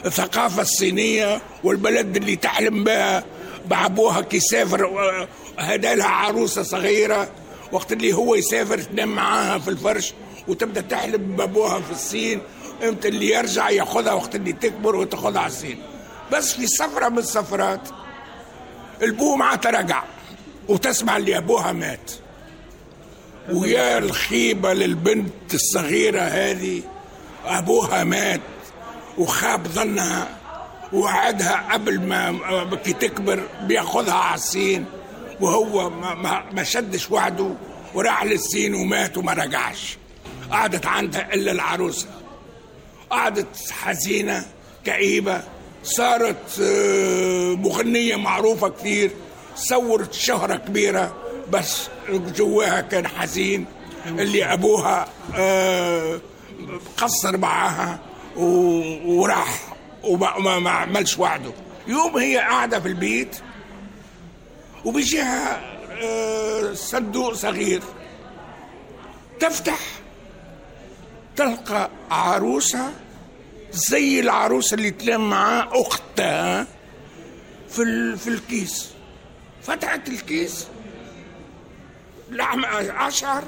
ال- 0.00 0.06
الثقافة 0.06 0.62
الصينية 0.62 1.40
والبلد 1.64 2.16
اللي 2.16 2.36
تحلم 2.36 2.84
بها 2.84 3.24
بابوها 3.66 4.20
كي 4.20 4.36
يسافر 4.36 5.26
هدا 5.58 5.94
لها 5.94 6.06
عروسة 6.08 6.62
صغيرة 6.62 7.28
وقت 7.72 7.92
اللي 7.92 8.12
هو 8.12 8.34
يسافر 8.34 8.78
تنام 8.78 9.08
معاها 9.08 9.58
في 9.58 9.68
الفرش 9.68 10.12
وتبدأ 10.48 10.80
تحلم 10.80 11.36
بابوها 11.36 11.80
في 11.80 11.90
الصين 11.92 12.40
إمتى 12.88 13.08
اللي 13.08 13.28
يرجع 13.30 13.70
ياخذها 13.70 14.12
وقت 14.12 14.34
اللي 14.34 14.52
تكبر 14.52 14.96
وتاخذها 14.96 15.40
على 15.40 15.52
الصين. 15.52 15.78
بس 16.32 16.52
في 16.52 16.66
سفرة 16.66 17.08
من 17.08 17.18
السفرات 17.18 17.80
البو 19.02 19.36
معناتها 19.36 19.70
رجع 19.70 20.02
وتسمع 20.68 21.16
اللي 21.16 21.36
أبوها 21.38 21.72
مات. 21.72 22.10
ويا 23.52 23.98
الخيبة 23.98 24.72
للبنت 24.72 25.54
الصغيرة 25.54 26.20
هذه 26.20 26.82
أبوها 27.46 28.04
مات. 28.04 28.40
وخاب 29.18 29.66
ظنها 29.68 30.28
وعدها 30.92 31.72
قبل 31.72 32.00
ما 32.00 32.38
تكبر 33.00 33.42
بياخذها 33.62 34.14
على 34.14 34.34
الصين 34.34 34.84
وهو 35.40 35.90
ما, 36.52 36.62
شدش 36.64 37.10
وعده 37.10 37.54
وراح 37.94 38.24
للصين 38.24 38.74
ومات 38.74 39.16
وما 39.18 39.32
رجعش. 39.32 39.98
قعدت 40.50 40.86
عندها 40.86 41.34
إلا 41.34 41.52
العروسة. 41.52 42.06
قعدت 43.10 43.70
حزينة 43.70 44.44
كئيبة 44.84 45.42
صارت 45.84 46.60
آه، 46.62 47.54
مغنية 47.54 48.16
معروفة 48.16 48.68
كثير 48.68 49.10
صورت 49.56 50.12
شهرة 50.12 50.56
كبيرة 50.56 51.14
بس 51.52 51.88
جواها 52.10 52.80
كان 52.80 53.06
حزين. 53.06 53.64
اللي 54.06 54.44
أبوها 54.44 55.08
آه، 55.34 56.20
قصر 56.96 57.36
معاها. 57.36 57.98
وراح 58.36 59.72
وما 60.02 60.38
ما, 60.38 60.58
ما 60.58 60.70
عملش 60.70 61.18
وعده. 61.18 61.52
يوم 61.86 62.16
هي 62.16 62.36
قاعدة 62.38 62.80
في 62.80 62.88
البيت 62.88 63.36
وبيجيها 64.84 65.60
آه، 66.02 66.72
صندوق 66.74 67.32
صغير. 67.34 67.82
تفتح 69.40 69.78
تلقى 71.36 71.90
عروسة 72.10 72.92
زي 73.72 74.20
العروسة 74.20 74.74
اللي 74.74 74.90
تلام 74.90 75.30
معاه 75.30 75.68
أختها 75.72 76.66
في 77.68 78.16
في 78.16 78.28
الكيس. 78.28 78.90
فتحت 79.62 80.08
الكيس 80.08 80.66
لحم 82.30 82.64
أشعر 82.90 83.44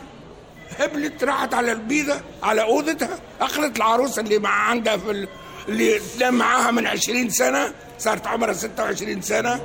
هبلت 0.78 1.24
راحت 1.24 1.54
على 1.54 1.72
البيضة 1.72 2.20
على 2.42 2.62
أوضتها 2.62 3.18
أخذت 3.40 3.76
العروسة 3.76 4.22
اللي 4.22 4.38
مع 4.38 4.50
عندها 4.50 4.96
في 4.96 5.10
ال... 5.10 5.28
اللي 5.68 6.00
تلام 6.18 6.34
معاها 6.34 6.70
من 6.70 6.86
عشرين 6.86 7.30
سنة 7.30 7.72
صارت 7.98 8.26
عمرها 8.26 8.52
ستة 8.52 8.82
وعشرين 8.82 9.22
سنة. 9.22 9.60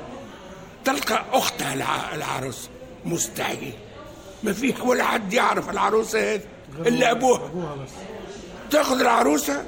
تلقى 0.86 1.26
أختها 1.32 1.74
الع... 1.74 2.16
العروسة 2.16 2.70
مستحيل. 3.06 3.74
ما 4.44 4.54
في 4.54 4.74
ولا 4.82 5.04
حد 5.04 5.34
يعرف 5.34 5.70
العروسة 5.70 6.34
هذه 6.34 6.42
إلا 6.86 7.12
أبوها. 7.12 7.52
تأخذ 8.72 9.00
العروسة 9.00 9.66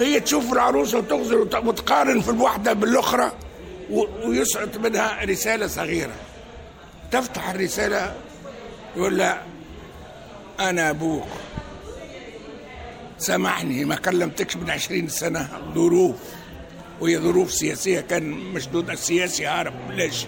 هي 0.00 0.20
تشوف 0.20 0.52
العروسة 0.52 0.98
وتغزل 0.98 1.34
وت- 1.36 1.54
وتقارن 1.54 2.20
في 2.20 2.30
الواحدة 2.30 2.72
بالأخرى 2.72 3.32
و... 3.90 4.04
ويسقط 4.24 4.76
منها 4.76 5.24
رسالة 5.24 5.66
صغيرة. 5.66 6.14
تفتح 7.12 7.50
الرسالة 7.50 8.14
يقول 8.96 9.18
لها 9.18 9.42
أنا 10.60 10.90
أبوك. 10.90 11.26
سامحني 13.18 13.84
ما 13.84 13.94
كلمتكش 13.94 14.56
من 14.56 14.70
عشرين 14.70 15.08
سنة. 15.08 15.48
ظروف. 15.74 16.16
وهي 17.00 17.18
ظروف 17.18 17.52
سياسية 17.52 18.00
كان 18.00 18.30
مشدود 18.30 18.90
السياسي 18.90 19.46
هارب 19.46 19.74
ليش؟ 19.90 20.26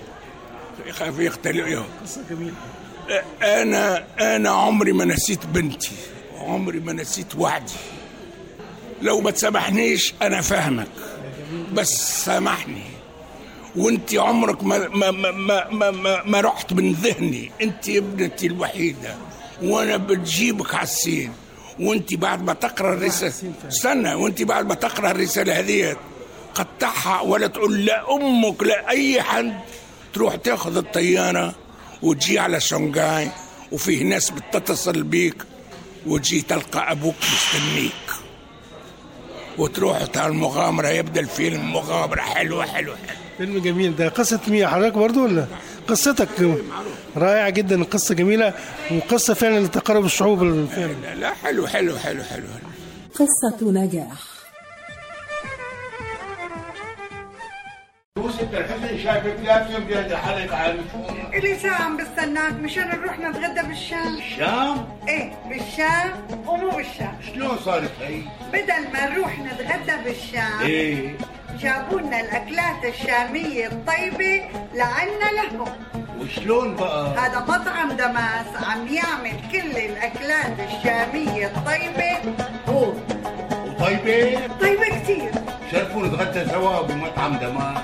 يخاف 0.87 1.19
يختلق 1.19 1.87
قصة 2.03 2.21
جميلة 2.31 2.55
أنا 3.43 4.05
أنا 4.37 4.51
عمري 4.51 4.93
ما 4.93 5.05
نسيت 5.05 5.47
بنتي. 5.47 5.93
عمري 6.39 6.81
ما 6.81 6.93
نسيت 6.93 7.35
وعدي. 7.37 7.73
لو 9.03 9.21
ما 9.21 9.31
تسامحنيش 9.31 10.15
أنا 10.23 10.41
فاهمك. 10.41 10.89
بس 11.73 12.25
سامحني. 12.25 12.83
وأنت 13.77 14.15
عمرك 14.15 14.65
ما 14.65 14.89
ما, 14.89 15.11
ما, 15.11 15.91
ما, 15.91 16.23
ما 16.25 16.41
رحت 16.41 16.73
من 16.73 16.93
ذهني. 16.93 17.51
أنت 17.63 17.89
ابنتي 17.89 18.47
الوحيدة. 18.47 19.17
وأنا 19.63 19.97
بتجيبك 19.97 20.75
على 20.75 20.83
السين. 20.83 21.33
وانت 21.81 22.15
بعد 22.15 22.43
ما 22.43 22.53
تقرأ 22.53 22.95
الرساله 22.95 23.33
استنى 23.69 24.15
وانت 24.15 24.43
بعد 24.43 24.67
ما 24.67 24.75
تقرأ 24.75 25.11
الرسالة 25.11 25.59
هذه 25.59 25.97
قطعها 26.55 27.21
ولا 27.21 27.47
تقول 27.47 27.85
لا 27.85 28.15
أمك 28.15 28.63
لا 28.63 28.89
أي 28.89 29.23
حد. 29.23 29.61
تروح 30.15 30.35
تاخذ 30.37 30.77
الطيارة 30.77 31.55
وتجي 32.03 32.39
على 32.39 32.61
شنغهاي 32.61 33.29
وفيه 33.73 34.05
ناس 34.05 34.31
بتتصل 34.31 35.03
بيك 35.03 35.37
وتجي 36.07 36.43
تلقى 36.43 36.93
أبوك 36.93 37.15
مستنيك. 37.17 37.93
وتروح 39.59 40.03
على 40.17 40.27
المغامرة 40.27 40.89
يبدأ 40.89 41.21
الفيلم 41.21 41.73
مغامرة 41.73 42.21
حلوة 42.21 42.67
حلوة 42.67 42.97
حلوة. 42.97 43.17
فيلم 43.39 43.59
جميل. 43.59 43.97
ده 43.97 44.09
قصة 44.09 44.41
مين؟ 44.49 44.69
حضرتك 44.69 44.95
برضو 44.99 45.25
ولا؟ 45.25 45.47
قصتك 45.89 46.29
رائعة 47.17 47.51
جدا 47.51 47.85
قصة 47.85 48.15
جميلة 48.15 48.55
وقصة 48.91 49.35
فعلا 49.35 49.61
لتقارب 49.67 50.05
الشعوب 50.05 50.43
لا 50.43 51.15
لا 51.15 51.35
حلو 51.35 51.67
حلو 51.67 51.99
حلو 51.99 52.23
حلو, 52.23 52.23
حلو. 52.25 52.45
قصة 53.15 53.71
نجاح 53.71 54.32
يوسف 58.19 58.55
الحسن 58.55 58.99
شايفك 58.99 59.37
لابسه 59.45 59.79
بجد 59.79 60.15
حالك 60.15 60.53
عالي 60.55 60.81
إلي 61.35 61.59
ساعة 61.59 61.83
عم 61.83 61.97
بستناك 61.97 62.53
مشان 62.53 62.89
نروح 62.89 63.19
نتغدى 63.19 63.69
بالشام. 63.69 64.17
الشام 64.19 64.89
إيه 65.09 65.33
بالشام 65.49 66.13
ومو 66.47 66.71
بالشام. 66.71 67.19
شلون 67.35 67.59
صارت 67.65 67.91
هي؟ 68.01 68.21
بدل 68.53 68.93
ما 68.93 69.09
نروح 69.09 69.39
نتغدى 69.39 70.05
بالشام 70.05 70.61
إيه. 70.61 71.17
جابوا 71.61 72.01
لنا 72.01 72.21
الأكلات 72.21 72.85
الشامية 72.85 73.67
الطيبة 73.67 74.43
لعنا 74.75 75.31
لهم. 75.35 75.69
وشلون 76.21 76.77
بقى؟ 76.77 77.15
هذا 77.19 77.41
مطعم 77.41 77.93
دماس 77.93 78.47
عم 78.69 78.89
يعمل 78.89 79.37
كل 79.53 79.77
الأكلات 79.79 80.57
الشامية 80.61 81.47
الطيبة. 81.47 82.35
هو 82.69 82.93
وطيبة؟ 83.83 84.47
طيبة 84.61 85.03
كتير 85.03 85.31
شرفوا 85.73 86.07
نتغدى 86.07 86.51
سوا 86.51 86.83
بمطعم 86.83 87.37
دمار 87.37 87.83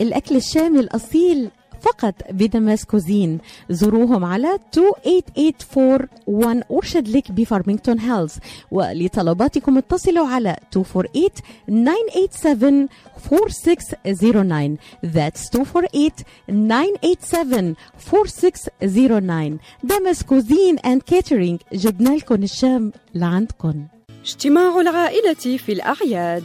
الأكل 0.00 0.36
الشامي 0.36 0.80
الأصيل 0.80 1.50
فقط 1.82 2.14
ب 2.30 2.39
Damas 2.39 2.84
Cuisine. 2.84 3.38
زوروهم 3.70 4.24
على 4.24 4.58
28841 4.72 6.62
Orchard 6.70 7.08
Lake 7.08 7.32
بفارمينغتون 7.32 8.00
هيلز. 8.00 8.34
ولطلباتكم 8.70 9.78
اتصلوا 9.78 10.26
على 10.26 10.56
248 10.76 11.30
987 11.68 12.88
4609 13.16 14.76
That's 15.04 15.54
248 15.54 16.94
987 17.20 19.58
Damas 19.84 20.22
Cuisine 20.22 20.78
and 20.78 21.02
Catering 21.02 21.60
جبنا 21.72 22.10
لكم 22.16 22.42
الشام 22.42 22.92
لعندكم. 23.14 23.86
اجتماع 24.24 24.80
العائلة 24.80 25.34
في 25.34 25.72
الأعياد. 25.72 26.44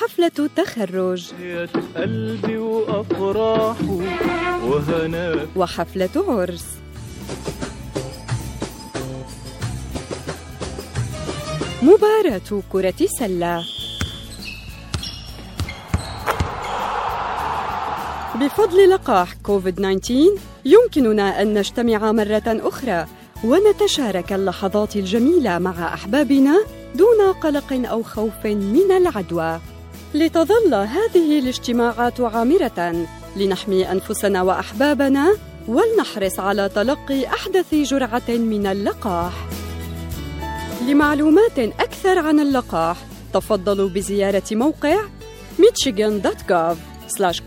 حفلة 0.00 0.48
تخرج 0.56 1.32
قلبي 1.96 2.56
وأفراحه 2.56 3.90
وهناه 4.64 5.48
وحفلة 5.56 6.10
عرس 6.28 6.66
مباراة 11.82 12.62
كرة 12.72 12.94
سلة. 13.18 13.64
بفضل 18.34 18.90
لقاح 18.90 19.34
كوفيد 19.34 19.74
19 19.74 20.38
يمكننا 20.64 21.42
أن 21.42 21.58
نجتمع 21.58 22.12
مرة 22.12 22.42
أخرى 22.46 23.06
ونتشارك 23.44 24.32
اللحظات 24.32 24.96
الجميلة 24.96 25.58
مع 25.58 25.94
أحبابنا 25.94 26.64
دون 26.94 27.32
قلق 27.42 27.72
أو 27.72 28.02
خوف 28.02 28.46
من 28.46 28.92
العدوى. 28.96 29.60
لتظل 30.14 30.74
هذه 30.74 31.38
الاجتماعات 31.38 32.20
عامرة. 32.20 33.06
لنحمي 33.36 33.92
أنفسنا 33.92 34.42
وأحبابنا 34.42 35.36
ولنحرص 35.68 36.40
على 36.40 36.68
تلقي 36.68 37.26
أحدث 37.26 37.74
جرعة 37.74 38.28
من 38.28 38.66
اللقاح. 38.66 39.32
لمعلومات 40.88 41.58
أكثر 41.58 42.18
عن 42.18 42.40
اللقاح 42.40 42.96
تفضلوا 43.34 43.88
بزيارة 43.88 44.42
موقع 44.52 44.96
michigan.gov 45.58 46.76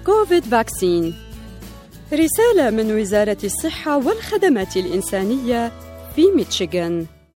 covid 0.06 0.44
vaccine. 0.52 1.14
رسالة 2.14 2.70
من 2.70 3.00
وزارة 3.00 3.38
الصحة 3.44 3.98
والخدمات 3.98 4.78
الإنسانية 4.78 5.72
في 6.16 6.32
ميشيغان 6.32 7.06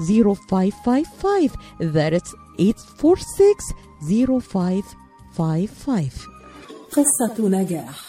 0555 0.00 1.50
That's 1.80 2.34
846 2.58 3.54
0555 4.02 6.10
قصة 6.92 7.48
نجاح. 7.48 8.00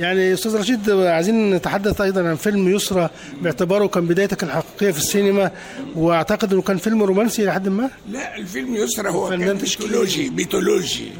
يعني 0.00 0.34
أستاذ 0.34 0.56
رشيد 0.56 0.90
عايزين 0.90 1.54
نتحدث 1.54 2.00
أيضا 2.00 2.28
عن 2.28 2.34
فيلم 2.34 2.68
يسرى 2.76 3.10
باعتباره 3.42 3.86
كان 3.86 4.06
بدايتك 4.06 4.42
الحقيقية 4.42 4.90
في 4.90 4.98
السينما 4.98 5.50
وأعتقد 5.96 6.52
إنه 6.52 6.62
كان 6.62 6.76
فيلم 6.76 7.02
رومانسي 7.02 7.44
لحد 7.46 7.68
ما؟ 7.68 7.90
لا 8.10 8.36
الفيلم 8.36 8.74
يسرى 8.76 9.10
هو 9.10 9.28
كان 9.30 9.58
تشكيلي. 9.58 9.88
mythology 9.88 10.30
mythology. 10.30 11.12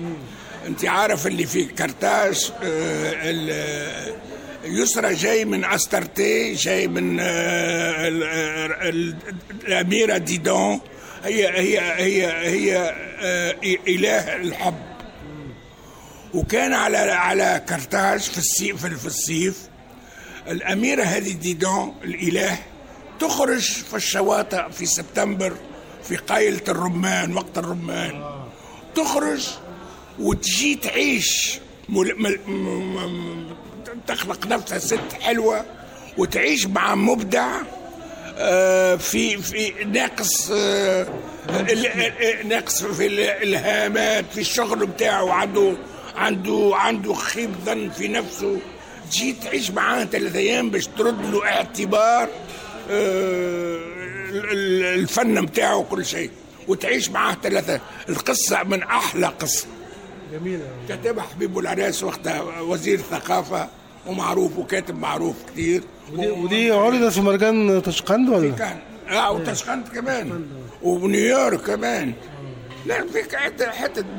أنت 0.67 0.85
عارف 0.85 1.27
اللي 1.27 1.47
في 1.47 1.65
كرتاج 1.65 2.51
آه، 2.63 3.13
ال- 3.31 4.15
يسرى 4.65 5.15
جاي 5.15 5.45
من 5.45 5.65
أسترتي 5.65 6.53
جاي 6.55 6.89
من 6.89 7.21
آه، 7.21 8.09
ال- 8.09 8.23
ال- 8.23 8.89
ال- 8.89 9.17
الأميرة 9.67 10.17
ديدون. 10.17 10.81
هي 11.25 11.49
هي 11.49 11.81
هي 11.81 12.27
هي 12.27 12.79
آه، 13.21 13.57
إله 13.89 14.37
الحب. 14.37 14.75
وكان 16.35 16.73
على 16.73 16.97
على 16.99 17.63
كرتاج 17.69 18.21
في 18.21 18.39
السيف 18.39 18.87
في 18.87 19.07
الصيف. 19.07 19.59
الأميرة 20.49 21.03
هذه 21.03 21.33
ديدون 21.33 21.95
الإله 22.05 22.59
تخرج 23.21 23.61
في 23.63 23.97
الشواطئ 23.97 24.71
في 24.73 24.87
سبتمبر 24.87 25.53
في 26.09 26.17
قايلة 26.17 26.61
الرمان 26.69 27.37
وقت 27.37 27.59
الرمان. 27.59 28.25
تخرج 28.95 29.49
وتجي 30.19 30.75
تعيش. 30.75 31.59
تخلق 34.07 34.47
نفسها 34.47 34.79
ست 34.79 35.13
حلوة 35.21 35.65
وتعيش 36.19 36.67
مع 36.67 36.95
مبدع 36.95 37.49
آه، 38.39 38.97
في 38.97 39.37
في 39.43 39.85
ناقص 39.85 40.51
آه، 40.55 41.07
ناقص 42.45 42.83
في 42.85 43.07
الالهامات 43.07 44.25
في 44.35 44.41
الشغل 44.41 44.87
بتاعه 44.87 45.33
عنده 45.33 45.73
عنده 46.17 46.71
عنده 46.75 47.15
خيب 47.15 47.51
ظن 47.67 47.91
في 47.91 48.09
نفسه. 48.09 48.59
تجي 49.11 49.33
تعيش 49.33 49.71
معاه 49.71 50.05
ثلاث 50.05 50.37
أيام 50.37 50.71
باش 50.71 50.87
ترد 50.87 51.25
له 51.33 51.47
اعتبار 51.47 52.29
آه، 52.91 53.79
ال- 54.31 54.51
ال- 54.53 54.85
الفن 55.01 55.47
بتاعه 55.47 55.77
وكل 55.77 56.07
شيء. 56.07 56.31
وتعيش 56.69 57.09
معاه 57.11 57.37
ثلاثة 57.43 57.81
القصة 58.09 58.63
من 58.63 58.83
أحلى 58.83 59.27
قصة. 59.27 59.67
جميلة. 60.33 60.65
كتبها 60.89 61.23
حبيب 61.35 61.59
العراس 61.59 62.03
وقتها 62.03 62.41
وزير 62.61 63.01
ثقافة 63.11 63.69
ومعروف 64.07 64.59
وكاتب 64.59 64.99
معروف 64.99 65.35
كثير 65.53 65.83
ودي, 66.13 66.31
ودي 66.31 66.71
عرضت 66.71 67.13
في 67.13 67.21
مهرجان 67.21 67.83
تشقند 67.83 68.29
ولا؟ 68.29 68.51
كان. 68.51 68.77
آه 69.11 69.33
وتشقند 69.33 69.89
كمان. 69.89 70.47
ونيويورك 70.83 71.61
كمان. 71.61 72.13
لا 72.87 72.95
في 73.07 73.23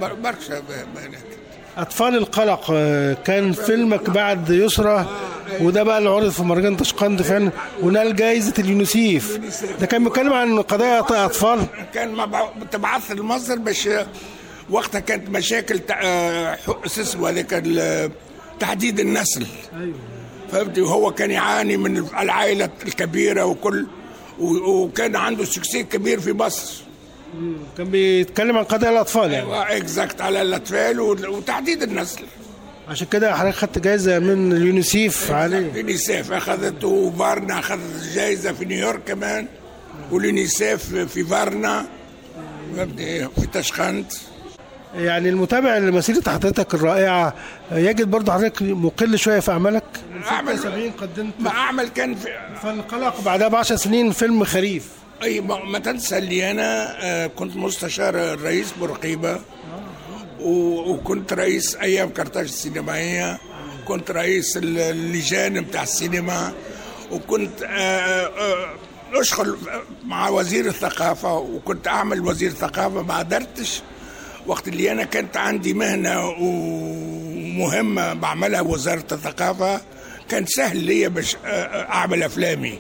بر- 0.02 0.14
برشا 0.14 0.60
بنات. 0.60 1.20
أطفال 1.78 2.16
القلق 2.16 2.66
آه، 2.74 3.14
كان 3.14 3.52
فيلمك 3.52 4.10
بعد 4.10 4.50
يسرى 4.50 5.06
وده 5.62 5.84
بقى 5.84 5.98
اللي 5.98 6.10
عرض 6.10 6.30
في 6.30 6.44
مهرجان 6.44 6.78
تشقند 6.78 7.22
فعلا. 7.22 7.52
ونال 7.82 8.16
جائزه 8.16 8.54
اليونيسيف. 8.60 9.40
ده 9.80 9.86
كان 9.86 10.04
بيتكلم 10.04 10.34
عن 10.34 10.62
قضايا 10.62 11.00
أطفال. 11.00 11.66
كان 11.94 12.16
مبع- 12.16 12.50
تبعث 12.72 13.12
لمصر 13.12 13.56
باش 13.56 13.90
وقتها 14.70 15.00
كانت 15.00 15.30
مشاكل 15.30 15.80
آه، 15.92 16.58
اسمه 16.86 17.30
هذاك 17.30 17.54
تحديد 18.60 19.00
النسل. 19.00 19.46
فهمتي؟ 20.52 20.82
وهو 20.82 21.12
كان 21.12 21.32
يعاني 21.32 21.78
من 21.78 21.98
العائلة 21.98 22.70
الكبيرة 22.86 23.46
وكل 23.46 23.88
وكان 24.40 25.16
عنده 25.16 25.46
succès 25.46 25.84
كبير 25.84 26.20
في 26.20 26.34
مصر. 26.34 26.84
كان 27.78 27.90
بيتكلم 27.90 28.58
عن 28.58 28.64
قضايا 28.64 28.92
الأطفال 28.92 29.32
يعني. 29.32 29.46
أيوه 29.46 29.78
exact 29.78 30.22
على 30.22 30.42
الأطفال 30.42 31.00
وتحديد 31.00 31.84
النسل. 31.84 32.22
عشان 32.88 33.08
كده 33.12 33.36
حضرتك 33.36 33.56
خدت 33.58 33.80
جائزه 33.80 34.20
من 34.20 34.52
اليونيسيف 34.52 35.32
عليه. 35.32 35.58
اليونيسيف 35.58 36.32
اخذته 36.32 36.88
وفارنا 36.88 37.60
أخذت 37.60 38.14
جائزه 38.16 38.54
في 38.54 38.66
نيويورك 38.66 39.04
كمان 39.04 39.48
واليونيسيف 40.12 40.96
في 40.96 41.24
فارنا؟ 41.24 41.86
في 42.76 43.48
تشخند 43.54 44.06
يعني 44.98 45.30
المتابع 45.30 45.78
لمسيرة 45.78 46.30
حضرتك 46.30 46.74
الرائعة 46.74 47.34
يجد 47.72 48.12
برضه 48.12 48.34
حضرتك 48.34 48.62
مقل 48.62 49.18
شوية 49.20 49.40
في 49.40 49.52
أعمالك؟ 49.52 49.84
اعمل 50.32 50.60
70 50.60 50.92
قدمت. 50.92 51.34
ما 51.40 51.50
أعمل 51.50 51.88
كان 51.88 52.16
في 52.16 52.28
فالقلق 52.64 53.22
بعدها 53.22 53.48
ب 53.48 53.56
10 53.56 53.76
سنين 53.76 54.12
فيلم 54.12 54.44
خريف. 54.44 54.88
أي 55.24 55.42
ما, 55.42 55.64
ما 55.64 55.80
تنسى 55.80 56.18
اللي 56.18 56.52
أنا 56.52 56.96
آه، 57.06 57.28
كنت 57.28 57.56
مستشار 57.56 58.16
الرئيس 58.34 58.72
بورقيبة 58.80 59.40
وكنت 60.40 61.34
رئيس 61.34 61.76
أيام 61.76 62.10
كرتاج 62.10 62.44
السينمائية 62.46 63.38
كنت 63.88 64.12
رئيس 64.12 64.58
ال- 64.58 64.80
اللجان 64.80 65.62
بتاع 65.62 65.84
السينما 65.84 66.54
وكنت 67.12 67.64
آه، 67.64 67.68
آه، 68.26 68.68
أشغل 69.14 69.58
مع 70.06 70.30
وزير 70.30 70.66
الثقافة 70.66 71.34
وكنت 71.38 71.88
أعمل 71.88 72.22
وزير 72.22 72.52
ثقافه 72.52 73.02
ما 73.02 73.18
قدرتش 73.18 73.82
وقت 74.48 74.68
اللي 74.68 74.92
أنا 74.92 75.04
كانت 75.04 75.38
عندي 75.38 75.74
مهنة 75.74 76.30
ومهمة 76.40 78.14
بعملها 78.14 78.62
وزارة 78.62 79.06
الثقافة 79.12 79.82
كان 80.30 80.46
سهل 80.46 80.78
ليا 80.78 81.08
باش 81.08 81.36
آه، 81.46 81.48
آه، 81.50 81.92
أعمل 81.94 82.24
أفلامي. 82.24 82.80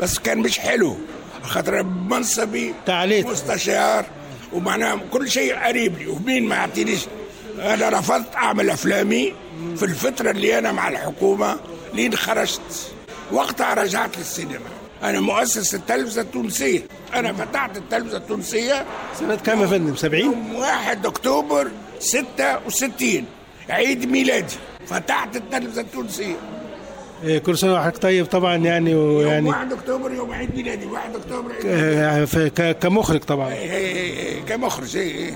بس 0.00 0.18
كان 0.18 0.38
مش 0.38 0.58
حلو. 0.58 0.96
خاطر 1.42 1.82
منصبي 1.82 2.74
تعليق. 2.86 3.26
مستشار 3.26 4.06
ومعناها 4.52 5.00
كل 5.10 5.30
شيء 5.30 5.54
قريب 5.58 5.98
لي. 5.98 6.06
ومين 6.06 6.48
ما 6.48 6.54
يعطينيش؟ 6.56 7.00
أنا 7.58 7.88
رفضت 7.88 8.36
أعمل 8.36 8.70
أفلامي 8.70 9.32
في 9.76 9.84
الفترة 9.84 10.30
اللي 10.30 10.58
أنا 10.58 10.72
مع 10.72 10.88
الحكومة 10.88 11.56
لين 11.94 12.14
خرجت. 12.16 12.92
وقتها 13.32 13.74
رجعت 13.74 14.18
للسينما. 14.18 14.70
أنا 15.02 15.20
مؤسس 15.20 15.74
التلفزة 15.74 16.20
التونسية. 16.22 16.80
أنا 17.14 17.32
فتحت 17.32 17.76
التلفزة 17.76 18.16
التونسية 18.16 18.84
سنة 19.20 19.34
كام 19.34 19.60
يا 19.62 19.66
فندم؟ 19.66 19.96
70 19.96 20.22
يوم 20.24 20.54
1 20.54 21.06
أكتوبر 21.06 21.68
66 21.98 23.24
عيد 23.70 24.10
ميلادي. 24.10 24.54
فتحت 24.86 25.36
التلفزة 25.36 25.80
التونسية. 25.80 26.36
إيه، 27.24 27.38
كل 27.38 27.58
سنة 27.58 27.74
وحضرتك. 27.74 28.02
طيب 28.02 28.26
طبعا 28.26 28.56
يعني 28.56 28.90
يوم 28.90 29.14
ويعني 29.16 29.48
1 29.48 29.72
أكتوبر 29.72 30.12
يوم 30.12 30.32
عيد 30.32 30.56
ميلادي. 30.56 30.86
1 30.86 31.16
أكتوبر 31.16 31.52
عيد 31.52 32.24
في- 32.24 32.50
ك- 32.50 32.78
كمخرج 32.78 33.20
طبعا. 33.20 33.52
إيه 33.52 33.70
إيه 33.70 33.94
إيه 33.94 34.42
كمخرج 34.42 34.96
إيه 34.96 35.14
إيه. 35.16 35.34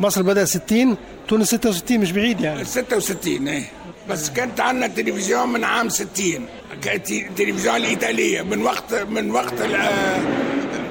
مصر 0.00 0.22
بدأ 0.22 0.44
60 0.44 0.96
تونس 1.28 1.48
66 1.54 2.00
مش 2.00 2.12
بعيد 2.12 2.40
يعني. 2.40 2.64
66 2.64 3.48
إيه. 3.48 3.64
بس 4.10 4.30
كانت 4.30 4.60
عندنا 4.60 4.86
تلفزيون 4.86 5.48
من 5.52 5.64
عام 5.64 5.88
60 5.88 6.46
كانت 6.82 7.10
التلفزيون 7.10 7.76
الإيطالية. 7.76 8.42
من 8.42 8.62
وقت 8.62 8.94
من 8.94 9.30
وقت 9.30 9.62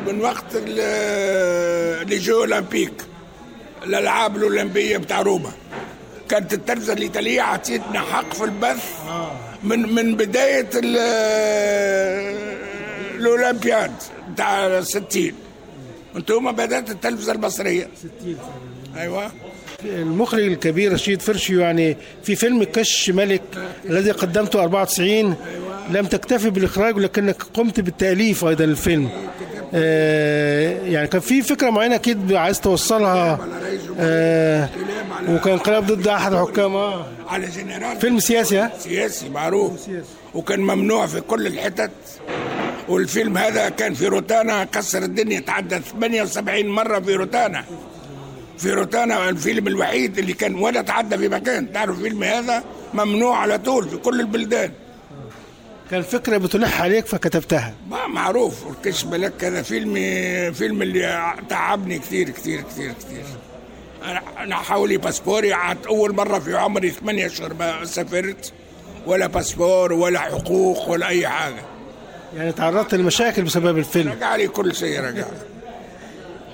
من 0.08 0.22
وقت 0.22 0.56
لي 0.56 2.18
جو 2.18 2.40
أولمبيك. 2.40 2.94
الالعاب 3.84 4.38
الأولمبية 4.38 4.98
بتاع 4.98 5.22
روما. 5.22 5.52
كانت 6.30 6.54
التلفزة 6.54 6.94
الإيطالية 6.94 7.42
عطيتنا 7.42 8.00
حق 8.00 8.34
في 8.34 8.44
البث 8.44 8.86
من 9.64 9.94
من 9.96 10.16
بداية 10.16 10.70
ال- 10.76 10.98
الأولمبياد 13.16 13.92
بتاع 14.34 14.82
60 14.82 15.34
أنتم 16.16 16.52
بدأت 16.52 16.90
التلفزة 16.90 17.32
المصريه 17.32 17.90
60 17.96 18.38
أيوه. 18.98 19.32
المخرج 19.86 20.44
الكبير 20.44 20.94
رشيد 20.94 21.22
فرشي 21.22 21.60
يعني 21.60 21.98
في 22.24 22.36
فيلم 22.36 22.64
كش 22.64 23.10
ملك 23.10 23.42
الذي 23.86 24.12
قدمته 24.12 24.62
94 24.62 25.36
لم 25.90 26.06
تكتفي 26.06 26.50
بالإخراج 26.50 26.96
ولكنك 26.96 27.44
قمت 27.54 27.80
بالتأليف 27.80 28.46
أيضا 28.46 28.66
للفيلم. 28.66 29.10
آه 29.74 30.82
يعني 30.86 31.08
كان 31.08 31.22
في 31.22 31.42
فكرة 31.42 31.70
معينة 31.70 31.96
أكيد 31.96 32.34
عايز 32.34 32.62
توصلها. 32.62 33.40
آه 34.00 34.70
وكان 35.30 35.54
انقلاب 35.54 35.86
ضد 35.86 36.08
أحد 36.08 36.34
الحكام. 36.34 36.76
آه. 36.76 37.06
على 37.28 37.48
جنرال. 37.48 38.00
فيلم 38.02 38.20
سياسي 38.20 38.58
ها؟ 38.58 38.72
سياسي 38.80 39.30
معروف. 39.30 39.72
وكان 40.34 40.60
ممنوع 40.60 41.06
في 41.06 41.22
كل 41.22 41.48
الحتت. 41.48 41.92
والفيلم 42.90 43.38
هذا 43.38 43.70
كان 43.70 43.94
في 43.94 44.08
روتانا 44.08 44.64
كسر 44.64 45.04
الدنيا 45.04 45.40
تعدى 45.40 45.80
78 45.80 46.68
مرة 46.68 47.00
في 47.00 47.14
روتانا. 47.16 47.64
في 48.58 48.72
روتانا 48.72 49.30
الفيلم 49.30 49.68
الوحيد 49.68 50.18
اللي 50.18 50.34
كان 50.34 50.56
ولا 50.56 50.82
تعدى 50.82 51.18
في 51.18 51.30
مكان. 51.30 51.74
تعرف 51.74 51.98
الفيلم 51.98 52.24
هذا؟ 52.24 52.64
ممنوع 52.94 53.38
على 53.38 53.58
طول 53.58 53.90
في 53.90 53.98
كل 53.98 54.20
البلدان. 54.20 54.72
كان 55.92 56.02
فكرة 56.02 56.38
بتلح 56.38 56.82
عليك 56.82 57.06
فكتبتها. 57.06 57.74
ما 57.90 58.08
معروف 58.08 58.64
كش 58.84 59.04
بالك 59.04 59.44
هذا 59.44 59.62
فيلم 59.62 59.94
فيلم 60.54 60.82
اللي 60.82 61.34
تعبني 61.50 62.00
كثير 62.00 62.30
كثير 62.30 62.62
كثير 62.62 62.94
كثير. 63.00 63.26
أنا 64.04 64.22
أنا 64.38 64.56
حولي 64.56 64.98
باسبوري 64.98 65.54
عاد 65.54 65.78
أول 65.88 66.16
مرة 66.16 66.40
في 66.40 66.58
عمري 66.58 66.90
ثمانية 66.90 67.26
أشهر 67.26 67.54
ما 67.54 67.86
سافرت. 67.86 68.54
ولا 69.06 69.28
باسبور 69.28 69.94
ولا 69.94 70.20
حقوق 70.20 70.90
ولا 70.90 71.08
أي 71.08 71.28
حاجة. 71.28 71.62
يعني 72.36 72.52
تعرضت 72.52 72.96
لمشاكل 72.96 73.42
بسبب 73.42 73.78
الفيلم. 73.78 74.12
رجع 74.12 74.36
لي 74.36 74.48
كل 74.48 74.76
شيء 74.76 75.02
رجع 75.02 75.26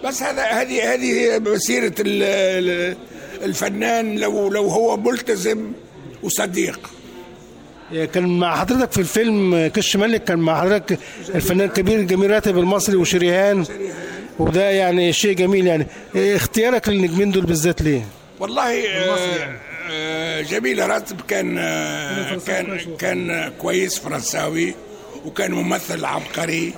بس 0.04 0.24
هذا 0.24 0.44
هذه 0.44 0.94
هذه 0.94 1.12
هي 1.20 1.40
مسيرة 1.40 1.94
ال- 2.00 2.24
ال- 2.24 2.98
الفنان 3.44 4.20
لو 4.20 4.50
لو 4.50 4.68
هو 4.68 4.98
ملتزم 4.98 5.72
وصديق. 6.24 6.80
كان 8.14 8.40
مع 8.40 8.60
حضرتك 8.60 8.92
في 8.92 8.98
الفيلم 8.98 9.68
كش 9.76 9.96
ملك 9.96 10.24
كان 10.24 10.40
مع 10.40 10.62
حضرتك 10.62 11.00
الفنان 11.36 11.68
الكبير 11.68 12.02
جميل 12.02 12.32
راتب 12.32 12.58
المصري 12.58 12.96
وشريهان 12.96 13.66
وده 14.40 14.70
يعني 14.70 15.14
شيء 15.14 15.34
جميل 15.36 15.68
يعني. 15.68 15.88
إيه 16.16 16.36
اختيارك 16.36 16.90
للنجمين 16.90 17.32
دول 17.32 17.46
بالذات 17.46 17.82
ليه؟ 17.82 18.02
والله 18.40 18.88
آه، 18.88 19.56
آه، 19.92 20.42
جميل 20.42 20.90
راتب 20.90 21.22
كان 21.28 21.58
آه، 21.58 22.38
كان 22.48 22.78
كان 23.00 23.52
كويس 23.62 24.00
فرنساوي 24.00 24.76
وكان 25.26 25.52
ممثل 25.52 26.06
عبقري. 26.06 26.74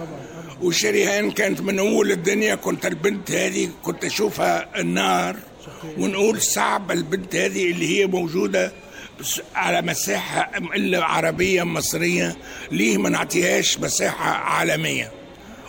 وشريهان 0.62 1.32
كانت 1.32 1.62
من 1.62 1.80
أول 1.80 2.12
الدنيا 2.12 2.56
كنت 2.56 2.86
البنت 2.86 3.32
هذه 3.32 3.70
كنت 3.84 4.06
أشوفها 4.06 4.80
النار. 4.82 5.36
ونقول 5.98 6.41
صعب 6.41 6.91
البنت 6.91 7.36
هذه 7.36 7.72
اللي 7.72 8.00
هي 8.00 8.08
موجودة 8.08 8.72
على 9.56 9.82
مساحة 9.82 10.52
إلا 10.76 11.06
عربية 11.06 11.63
مصرية. 11.63 12.38
ليه 12.72 12.98
ما 12.98 13.10
نعطيهاش 13.10 13.80
مساحة 13.80 14.30
عالمية؟ 14.32 15.12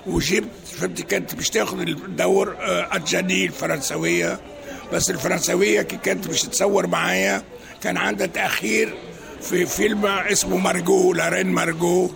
وجبت 0.07 0.49
فهمت 0.79 1.01
كانت 1.01 1.35
مش 1.35 1.51
تاخذ 1.51 1.79
الدور 1.81 2.57
آه، 2.61 2.97
الجاني 2.97 3.45
الفرنسوية. 3.47 4.41
بس 4.93 5.11
الفرنسوية 5.11 5.83
كي 5.83 5.97
كانت 5.97 6.29
مش 6.29 6.43
تصور 6.43 6.87
معايا 6.87 7.43
كان 7.83 7.97
عندها 7.97 8.27
تأخير 8.27 8.95
في 9.43 9.67
فيلم 9.67 10.07
اسمه 10.07 10.57
مارجو 10.57 11.13
لارين 11.13 11.47
مارجو. 11.47 12.11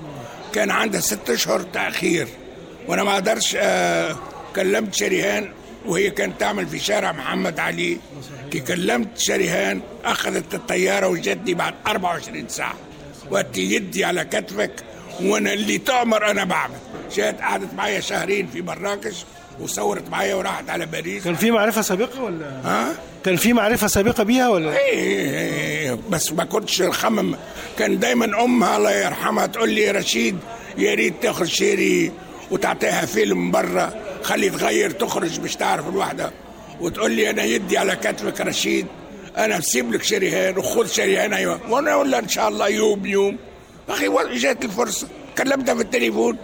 كان 0.55 0.71
عندها 0.71 1.01
ست 1.01 1.31
أشهر 1.31 1.61
تأخير. 1.63 2.29
وأنا 2.89 3.05
ما 3.05 3.13
أقدرش 3.15 3.57
آه، 3.61 4.17
كلمت 4.57 4.95
شريهان 4.95 5.53
وهي 5.87 6.11
كانت 6.11 6.41
تعمل 6.41 6.67
في 6.67 6.79
شارع 6.79 7.13
محمد 7.13 7.59
علي. 7.59 7.97
كلمت 8.69 9.19
شريهان 9.19 9.81
أخذت 10.05 10.55
الطيارة 10.55 11.07
وجتني 11.09 11.55
بعد 11.55 11.75
24 11.87 12.49
ساعة. 12.49 12.75
وقت 13.31 13.59
يدي 13.59 14.05
على 14.05 14.25
كتفك 14.25 14.73
وأنا 15.23 15.53
اللي 15.53 15.79
تؤمر 15.79 16.31
أنا 16.31 16.45
بعمل. 16.45 16.75
جات 17.17 17.41
قعدت 17.41 17.75
معايا 17.75 18.01
شهرين 18.01 18.47
في 18.47 18.63
مراكش 18.63 19.25
وصورت 19.61 20.09
معايا 20.11 20.35
وراحت 20.35 20.71
على 20.71 20.87
باريس. 20.87 21.25
كان 21.25 21.35
في 21.35 21.51
معرفة 21.51 21.83
سابقة 21.83 22.23
ولا؟ 22.23 22.47
ها؟ 22.65 22.95
كان 23.25 23.37
في 23.37 23.53
معرفة 23.53 23.87
سابقة 23.87 24.23
بيها 24.23 24.49
ولا؟ 24.49 24.77
إيه 24.79 25.99
بس 26.11 26.33
ما 26.33 26.45
كنتش 26.45 26.83
خمم 26.83 27.37
كان 27.79 27.99
دايما 27.99 28.45
أمها 28.45 28.77
الله 28.77 28.91
يرحمها 28.93 29.47
تقول 29.47 29.71
لي 29.71 29.83
يا 29.83 29.93
رشيد 29.93 30.39
يا 30.79 30.95
ريت 30.95 31.15
تاخذ 31.23 31.45
شيري. 31.45 32.13
وتعطيها 32.51 33.07
فيلم 33.07 33.51
برا 33.51 33.93
خلي 34.23 34.51
تغير 34.51 34.91
تخرج 34.91 35.41
مش 35.41 35.57
تعرف 35.57 35.89
الواحده 35.89 36.31
وتقول 36.81 37.11
لي 37.13 37.31
أنا 37.31 37.43
يدي 37.43 37.79
على 37.79 37.97
كتفك 37.97 38.41
رشيد 38.41 38.87
أنا 39.37 39.59
بسيب 39.59 39.93
لك 39.93 40.03
شريهان 40.03 40.59
وخذ 40.59 40.87
شريهان 40.87 41.33
أيوه. 41.33 41.61
وأنا 41.69 41.93
أقول 41.93 42.11
لها 42.11 42.19
إن 42.19 42.29
شاء 42.29 42.49
الله 42.49 42.69
يوم 42.69 43.07
يوم. 43.07 43.37
أخي 43.89 44.09
جات 44.39 44.65
الفرصة. 44.65 45.09
كلمتها 45.39 45.75
في 45.75 45.81
التليفون. 45.81 46.37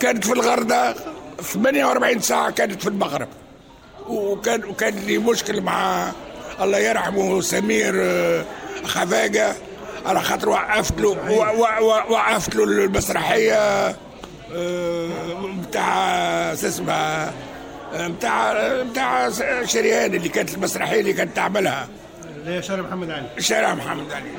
كانت 0.00 0.24
في 0.24 0.32
الغردقة 0.32 0.94
48 1.42 2.20
ساعة 2.20 2.50
كانت 2.50 2.82
في 2.82 2.88
المغرب. 2.88 3.28
وكان 4.08 4.64
وكان 4.64 4.94
لي 4.94 5.18
مشكل 5.18 5.60
مع 5.60 6.08
الله 6.60 6.78
يرحمه 6.78 7.40
سمير 7.40 7.94
آه، 7.96 8.44
خفاجة. 8.84 9.54
على 10.06 10.20
خاطر 10.20 10.48
وقفت 10.48 11.00
له 11.00 11.08
وقفت 12.10 12.54
له 12.54 12.64
المسرحية. 12.64 13.96
آه، 14.54 15.08
بتاع 15.68 16.54
شو 16.54 16.66
اسمها 16.66 17.32
آه، 17.94 18.08
بتاع 18.08 18.52
بتاع 18.82 19.30
شريان 19.64 20.14
اللي 20.14 20.28
كانت 20.28 20.54
المسرحية 20.54 21.00
اللي 21.00 21.12
كانت 21.12 21.36
تعملها. 21.36 21.88
اللي 22.36 22.56
هي 22.56 22.62
شارع 22.62 22.82
محمد 22.82 23.10
علي. 23.10 23.26
شارع 23.38 23.74
محمد 23.74 24.12
علي. 24.12 24.30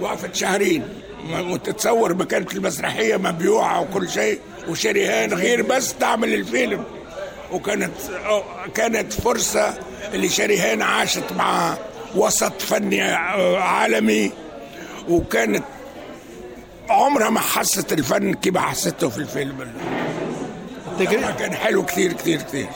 وقفت 0.00 0.34
شهرين. 0.34 0.88
وتتصور 1.30 2.14
ما 2.14 2.24
كانت 2.24 2.52
المسرحية 2.52 3.16
مبيوعة 3.16 3.80
وكل 3.80 4.08
شيء 4.08 4.38
وشريهان 4.68 5.34
غير 5.34 5.62
بس 5.62 5.94
تعمل 5.94 6.34
الفيلم. 6.34 6.84
وكانت 7.52 7.92
كانت 8.74 9.12
فرصة 9.12 9.74
اللي 10.14 10.28
شريهان 10.28 10.82
عاشت 10.82 11.32
مع 11.36 11.76
وسط 12.14 12.62
فني 12.62 13.02
آه، 13.04 13.58
عالمي. 13.58 14.30
وكانت 15.08 15.64
عمرها 16.92 17.30
ما 17.30 17.40
حست 17.40 17.92
الفن 17.92 18.34
كما 18.34 18.60
حسته 18.60 19.08
في 19.08 19.18
الفيلم. 19.18 19.68
التجربة 20.92 21.30
كان 21.30 21.54
حلو 21.54 21.82
كثير 21.84 22.12
كثير 22.12 22.42
كثير 22.42 22.66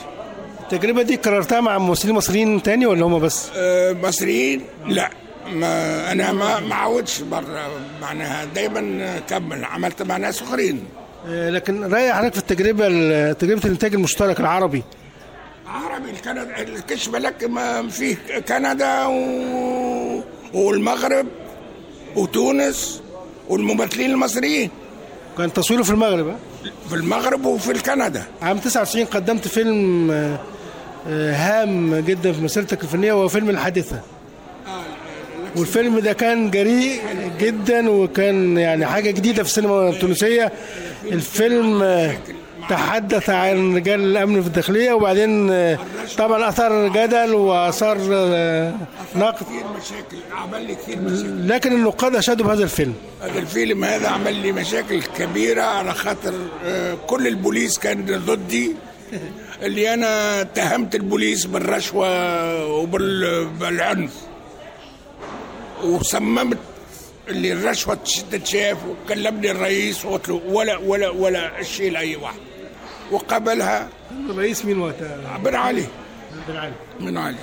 التجربة 0.61 1.01
دي 1.01 1.17
كررتها 1.17 1.61
مع 1.61 1.77
ممثلين 1.77 2.15
مصريين 2.15 2.63
تاني 2.63 2.85
ولا 2.85 3.05
هم 3.05 3.19
بس؟ 3.19 3.49
آه، 3.55 3.93
مصريين؟ 3.93 4.61
لا. 4.87 5.09
ما 5.53 6.11
أنا 6.11 6.31
ما 6.31 6.59
ما 6.59 6.75
عودش 6.75 7.21
بره 7.21 7.69
معناها 8.01 8.45
دايما 8.45 9.19
كمل 9.29 9.65
عملت 9.65 10.01
مع 10.01 10.17
ناس 10.17 10.41
آخرين. 10.41 10.83
آه، 11.27 11.49
لكن 11.49 11.93
رايح 11.93 12.17
حضرتك 12.17 12.33
في 12.33 12.39
التجربة 12.39 12.87
تجربة 13.31 13.61
الإنتاج 13.65 13.93
المشترك 13.93 14.39
العربي. 14.39 14.83
عربي 15.67 16.09
الكندا 16.11 16.61
الكشف 16.61 17.15
لك 17.15 17.43
ما 17.43 17.87
فيه 17.89 18.15
كندا 18.47 19.05
و... 19.05 20.23
والمغرب 20.53 21.27
وتونس. 22.15 23.01
والممثلين 23.49 24.11
المصريين. 24.11 24.69
كان 25.37 25.53
تصويره 25.53 25.83
في 25.83 25.91
المغرب؟ 25.91 26.35
في 26.89 26.95
المغرب 26.95 27.45
وفي 27.45 27.71
الكندا. 27.71 28.23
عام 28.41 28.57
99 28.57 29.05
قدمت 29.05 29.47
فيلم 29.47 30.11
آه، 30.11 30.39
آه، 31.07 31.33
هام 31.33 31.95
جدا 31.95 32.31
في 32.31 32.41
مسيرتك 32.41 32.83
الفنية 32.83 33.13
وهو 33.13 33.27
فيلم 33.27 33.49
الحادثة. 33.49 34.01
والفيلم 35.55 35.99
ده 35.99 36.13
كان 36.13 36.51
جريء 36.51 37.01
جدا 37.39 37.89
وكان 37.89 38.57
يعني 38.57 38.85
حاجة 38.85 39.11
جديدة 39.11 39.43
في 39.43 39.49
السينما 39.49 39.89
التونسية. 39.89 40.51
الفيلم 41.05 41.83
آه، 41.83 42.17
تحدث 42.69 43.29
عن 43.29 43.75
رجال 43.75 43.99
الأمن 43.99 44.41
في 44.41 44.47
الداخلية 44.47 44.93
وبعدين 44.93 45.49
آه، 45.51 45.79
طبعا 46.17 46.49
أثار 46.49 46.87
جدل 46.87 47.33
وأثار 47.33 47.97
آه، 48.11 48.73
نقد. 49.15 49.45
مشاكل 49.77 50.17
عمل 50.31 50.67
لي 50.67 50.75
كثير 50.75 50.99
مشاكل. 51.01 51.47
لكن 51.47 51.71
النقاد 51.73 52.15
أشادوا 52.15 52.45
بهذا 52.45 52.63
الفيلم. 52.63 52.93
هذا 53.21 53.39
الفيلم 53.39 53.83
هذا 53.83 54.07
عمل 54.07 54.35
لي 54.35 54.51
مشاكل 54.51 55.01
كبيرة 55.03 55.61
على 55.61 55.93
خاطر 55.93 56.33
آه، 56.65 56.97
كل 57.07 57.27
البوليس 57.27 57.79
كان 57.79 58.05
ضدي. 58.25 58.75
اللي 59.61 59.93
أنا 59.93 60.41
اتهمت 60.41 60.95
البوليس 60.95 61.45
بالرشوة 61.45 62.65
وبالعنف 62.71 64.11
وصممت 65.83 66.57
اللي 67.27 67.53
الرشوة 67.53 67.95
تش- 67.95 68.23
تتشاف 68.31 68.77
وكلمني 68.89 69.51
الرئيس 69.51 70.05
وقلت 70.05 70.29
له 70.29 70.41
ولا 70.47 70.77
ولا 70.77 71.09
ولا 71.09 71.63
شيء 71.63 71.91
لأي 71.91 72.15
واحد. 72.15 72.37
وقبلها 73.11 73.89
الرئيس 74.29 74.65
مين 74.65 74.79
وقتها؟ 74.79 75.37
بن 75.43 75.55
علي. 75.55 75.85
بن 76.47 76.55
علي. 76.57 76.73
بن 76.99 77.17
علي. 77.17 77.37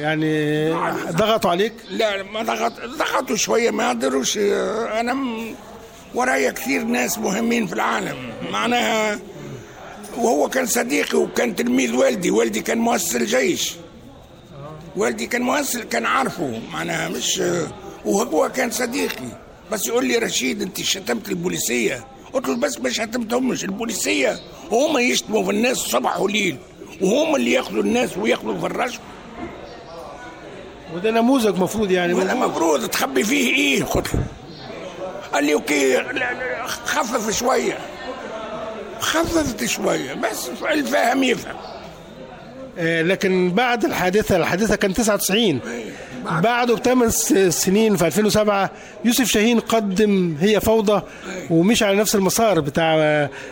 يعني 0.00 0.70
ضغطوا 1.12 1.50
عليك؟ 1.50 1.72
لا 1.90 2.22
ما 2.22 2.42
ضغط 2.42 2.72
ضغطوا 2.98 3.36
شوية 3.36 3.70
ما 3.70 3.88
قدروش 3.88 4.38
أنا 4.38 5.14
م- 5.14 5.54
ورايا 6.14 6.50
كثير 6.50 6.82
ناس 6.84 7.18
مهمين 7.18 7.66
في 7.66 7.72
العالم. 7.72 8.16
معناها 8.52 9.18
وهو 10.16 10.48
كان 10.48 10.66
صديقي 10.66 11.18
وكان 11.18 11.56
تلميذ 11.56 11.94
والدي. 11.94 12.30
والدي 12.30 12.60
كان 12.60 12.78
مؤسس 12.78 13.16
الجيش. 13.16 13.74
والدي 14.96 15.26
كان 15.26 15.42
مؤسس 15.42 15.76
كان 15.76 16.06
عارفه. 16.06 16.60
معناها 16.72 17.08
مش 17.08 17.42
وهو 18.04 18.48
كان 18.48 18.70
صديقي. 18.70 19.28
بس 19.72 19.86
يقول 19.86 20.06
لي 20.06 20.16
رشيد 20.18 20.62
أنت 20.62 20.80
شتمت 20.80 21.28
البوليسية. 21.28 22.04
قلت 22.32 22.48
له 22.48 22.56
بس 22.56 22.80
ما 22.80 22.90
شتمتهمش 22.90 23.64
البوليسية 23.64 24.38
وهم 24.70 24.98
يشتموا 24.98 25.44
في 25.44 25.50
الناس 25.50 25.76
صبح 25.76 26.20
وليل 26.20 26.56
وهم 27.00 27.36
اللي 27.36 27.52
ياخذوا 27.52 27.82
الناس 27.82 28.16
وياخذوا 28.16 28.58
في 28.60 28.66
الرشوة. 28.66 29.00
وده 30.94 31.10
نموذج 31.10 31.58
مفروض 31.58 31.90
يعني. 31.90 32.14
ولا 32.14 32.34
مفروض 32.34 32.88
تخبي 32.88 33.24
فيه 33.24 33.54
إيه؟ 33.54 33.84
قلت 33.84 34.14
له 34.14 34.20
قال 35.32 35.44
لي 35.44 35.54
أوكي 35.54 36.02
خفف 36.84 37.38
شوية. 37.38 37.78
خففت 39.00 39.64
شوية 39.64 40.14
بس 40.14 40.48
الفاهم 40.70 41.22
يفهم. 41.22 41.56
آه، 42.78 43.02
لكن 43.02 43.50
بعد 43.50 43.84
الحادثة 43.84 44.36
الحادثة 44.36 44.76
كان 44.76 44.94
99 44.94 45.60
بعده 46.24 46.74
بثمان 46.74 47.10
سنين 47.50 47.96
في 47.96 48.06
2007 48.06 48.70
يوسف 49.04 49.28
شاهين 49.28 49.60
قدم 49.60 50.36
هي 50.40 50.60
فوضى 50.60 51.02
ومشي 51.50 51.84
على 51.84 51.96
نفس 51.96 52.14
المسار 52.14 52.60
بتاع 52.60 52.94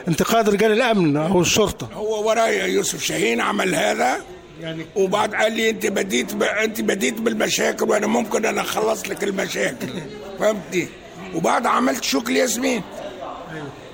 انتقاد 0.09 0.49
رجال 0.49 0.73
الأمن 0.73 1.17
أو 1.17 1.41
الشرطة. 1.41 1.89
هو 1.95 2.29
ورايا 2.29 2.65
يوسف 2.67 3.03
شاهين 3.03 3.41
عمل 3.41 3.75
هذا 3.75 4.17
يعني 4.61 4.87
وبعد 4.97 5.35
قال 5.35 5.53
لي 5.53 5.71
أنت 5.71 5.87
بديت 5.87 6.35
ب... 6.35 6.43
أنت 6.43 6.81
بديت 6.81 7.21
بالمشاكل 7.21 7.91
وأنا 7.91 8.07
ممكن 8.07 8.47
أنا 8.47 8.61
اخلص 8.61 9.09
لك 9.09 9.25
المشاكل. 9.25 9.89
فهمتي؟ 10.39 10.89
وبعد 11.35 11.67
عملت 11.67 12.05
شكل 12.05 12.37
ياسمين. 12.37 12.83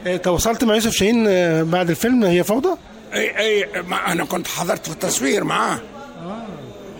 آه، 0.06 0.16
تواصلت 0.16 0.64
مع 0.64 0.74
يوسف 0.74 0.92
شاهين 0.92 1.24
آه، 1.28 1.62
بعد 1.62 1.90
الفيلم 1.90 2.24
هي 2.24 2.44
فوضى؟ 2.44 2.76
أي 3.14 3.38
أي 3.38 3.82
ما 3.82 4.12
أنا 4.12 4.24
كنت 4.24 4.46
حضرت 4.46 4.86
في 4.86 4.92
التصوير 4.92 5.44
معاه. 5.44 5.80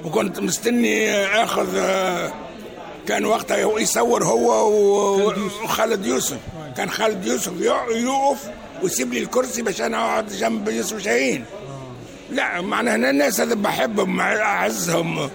وكنت 0.04 0.40
مستني 0.40 1.10
آخذ 1.26 1.76
آه، 1.76 2.32
كان 3.08 3.24
وقتها 3.24 3.64
هو 3.64 3.78
يصور 3.78 4.24
هو 4.24 4.70
وخالد 5.64 6.06
يوسف. 6.06 6.36
كان 6.76 6.90
خالد 6.90 7.26
يوسف 7.26 7.52
يق- 7.60 7.96
يقف 7.96 8.38
ويسيب 8.82 9.12
لي 9.12 9.20
الكرسي 9.20 9.62
باش 9.62 9.80
أنا 9.80 9.96
أقعد 9.98 10.28
جنب 10.28 10.68
يوسف 10.68 11.02
شاهين. 11.02 11.44
لا 12.30 12.60
معناها 12.60 12.94
أنا 12.94 13.10
الناس 13.10 13.40
اللي 13.40 13.54
بحبهم 13.54 14.20
أعزهم 14.20 15.30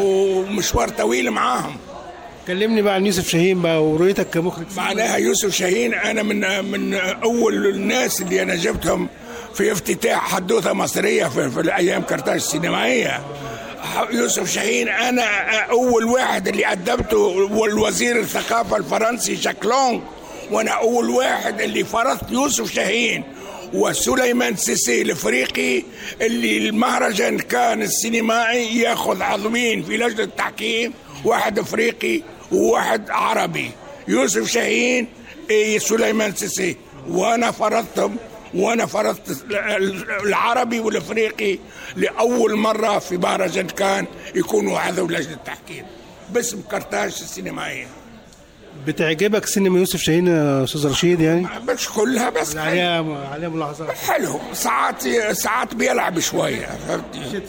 ومشوار 0.00 0.88
طويل 0.88 1.30
معاهم. 1.30 1.76
كلمني 2.46 2.82
بقى 2.82 2.94
عن 2.94 3.06
يوسف 3.06 3.28
شاهين 3.28 3.62
بقى 3.62 3.84
ورؤيتك 3.84 4.30
كمخرج. 4.30 4.64
معناها 4.76 5.16
يوسف 5.16 5.50
شاهين 5.54 5.94
أنا 5.94 6.22
من 6.22 6.64
من 6.64 6.94
أول 6.94 7.66
الناس 7.66 8.20
اللي 8.20 8.42
أنا 8.42 8.54
جبتهم 8.54 9.08
في 9.54 9.72
افتتاح 9.72 10.34
حدوثة 10.34 10.72
مصرية 10.72 11.26
في, 11.26 11.50
في 11.50 11.60
الأيام 11.60 12.02
كرتاج 12.02 12.34
السينمائية. 12.34 13.20
يوسف 14.10 14.50
شاهين 14.52 14.88
أنا 14.88 15.24
أول 15.70 16.04
واحد 16.04 16.48
اللي 16.48 16.72
أدبته 16.72 17.18
والوزير 17.18 18.20
الثقافة 18.20 18.76
الفرنسي 18.76 19.34
جاكلون 19.34 20.04
وأنا 20.50 20.70
أول 20.70 21.10
واحد 21.10 21.60
اللي 21.60 21.84
فرضت 21.84 22.30
يوسف 22.30 22.74
شاهين 22.74 23.24
وسليمان 23.74 24.56
سيسي 24.56 25.02
الإفريقي 25.02 25.82
اللي 26.20 26.58
المهرجان 26.68 27.38
كان 27.38 27.82
السينمائي 27.82 28.80
يأخذ 28.80 29.22
عضوين 29.22 29.82
في 29.82 29.96
لجنة 29.96 30.24
التحكيم 30.24 30.92
واحد 31.24 31.58
إفريقي 31.58 32.22
وواحد 32.52 33.10
عربي. 33.10 33.70
يوسف 34.08 34.50
شاهين 34.50 35.06
إيه 35.50 35.78
سليمان 35.78 36.34
سيسي. 36.34 36.76
وأنا 37.08 37.50
فرضتهم 37.50 38.16
وأنا 38.56 38.86
فرضت 38.86 39.44
العربي 40.24 40.80
والإفريقي 40.80 41.58
لأول 41.96 42.56
مرة 42.56 42.98
في 42.98 43.16
مهرجان 43.16 43.66
كان 43.66 44.06
يكونوا 44.34 44.78
عضو 44.78 45.06
لجنه 45.06 45.34
التحكيم 45.34 45.84
باسم 46.30 46.60
كرتاج 46.70 47.08
السينمائية. 47.08 47.86
بتعجبك 48.86 49.46
سينما 49.46 49.78
يوسف 49.78 50.00
شاهين 50.00 50.26
يا 50.26 50.64
أستاذ 50.64 50.86
رشيد 50.90 51.20
يعني؟ 51.20 51.46
مش 51.68 51.88
كلها 51.88 52.30
بس 52.30 52.56
عليها 52.56 53.28
عليها 53.32 53.48
ملاحظات 53.48 53.90
حلو. 53.90 54.40
ساعات 54.52 55.08
ساعات 55.32 55.74
بيلعب 55.74 56.20
شوية 56.20 56.66
فهمتي 56.88 57.42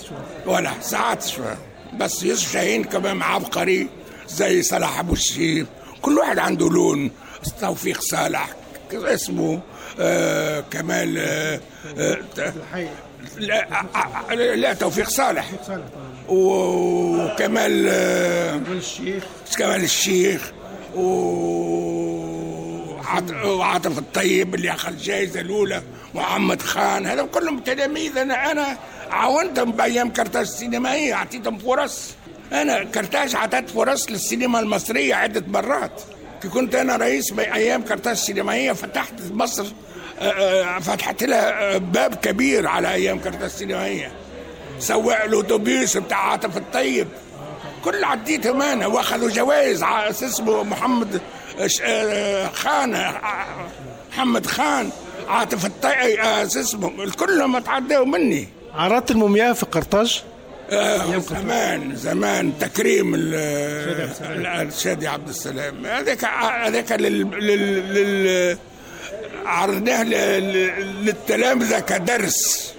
ولا 0.46 0.72
ساعات 0.82 1.28
شوية. 1.28 1.58
بس 2.00 2.24
يوسف 2.24 2.54
شاهين 2.54 2.84
كمان 2.84 3.22
عبقري 3.22 3.90
زي 4.28 4.64
صلاح 4.64 5.00
أبو 5.00 5.14
الشيف 5.14 5.68
كل 6.02 6.18
واحد 6.18 6.40
عنده 6.40 6.70
لون. 6.70 7.12
توفيق 7.62 8.02
صالح 8.02 8.50
اسمه 8.94 9.60
كمال 10.72 11.18
آه 11.18 11.60
آه 11.98 12.18
لا, 13.38 13.68
آه 14.32 14.34
لا 14.34 14.74
توفيق 14.74 15.10
صالح. 15.10 15.50
وكمال 16.30 17.88
آه 17.90 18.56
الشيخ. 18.72 19.24
كمال 19.58 19.84
الشيخ 19.84 20.52
وعاطف 23.46 23.98
الطيب 23.98 24.56
اللي 24.56 24.72
أخذ 24.72 24.90
الجائزه 24.90 25.42
الأولى 25.42 25.82
محمد 26.16 26.62
خان 26.62 27.06
هذا 27.06 27.24
كلهم 27.24 27.60
تلاميذ 27.60 28.18
أنا 28.18 28.52
أنا 28.52 28.78
عاونتهم 29.12 29.72
بأيام 29.72 30.10
كرتاج 30.10 30.42
السينمائيه 30.48 31.14
أعطيتهم 31.14 31.58
فرص. 31.58 32.10
أنا 32.54 32.84
كرتاج 32.84 33.36
اعطيت 33.36 33.70
فرص 33.70 34.12
للسينما 34.12 34.60
المصرية 34.60 35.16
عدة 35.16 35.44
مرات. 35.48 36.02
كنت 36.46 36.76
أنا 36.76 36.96
رئيس 36.96 37.32
بايام 37.32 37.82
كرتاج 37.82 38.12
السينمائية 38.12 38.72
فتحت 38.72 39.14
مصر 39.32 39.66
فتحت 40.82 41.24
لها 41.24 41.78
باب 41.78 42.16
كبير 42.16 42.68
على 42.68 42.94
أيام 42.94 43.20
كرتاج 43.20 43.44
السينمائية. 43.44 44.12
سواق 44.80 45.24
الاتوبيس 45.24 45.98
بتاع 45.98 46.18
عاطف 46.18 46.58
الطيب. 46.58 47.08
كل 47.84 48.04
عديتهم 48.04 48.62
أنا 48.62 48.88
وأخذوا 48.88 49.30
جوائز 49.30 49.84
اسمه 49.84 50.64
محمد 50.64 51.22
خان 52.54 53.14
محمد 54.12 54.46
خان 54.46 54.90
عاطف 55.28 55.66
الطيب 55.66 56.20
اسمه 56.20 57.12
كلهم 57.12 57.60
تعدوا 57.60 58.06
مني. 58.06 58.48
عرضت 58.74 59.12
المومياء 59.12 59.54
في 59.54 59.66
قرطاج؟ 59.66 60.24
آه 60.24 60.37
زمان 61.20 61.96
زمان 61.96 62.60
تكريم 62.60 63.16
الشادي 63.16 65.08
عبد 65.08 65.30
السلام. 65.30 65.86
هذاك 65.86 66.26
هذاك 66.66 66.92
لل, 66.92 67.22
لل, 67.32 67.94
لل 67.94 68.58
عرضناه 69.46 70.04
للتلامذة 70.04 71.80
كدرس. 71.80 72.74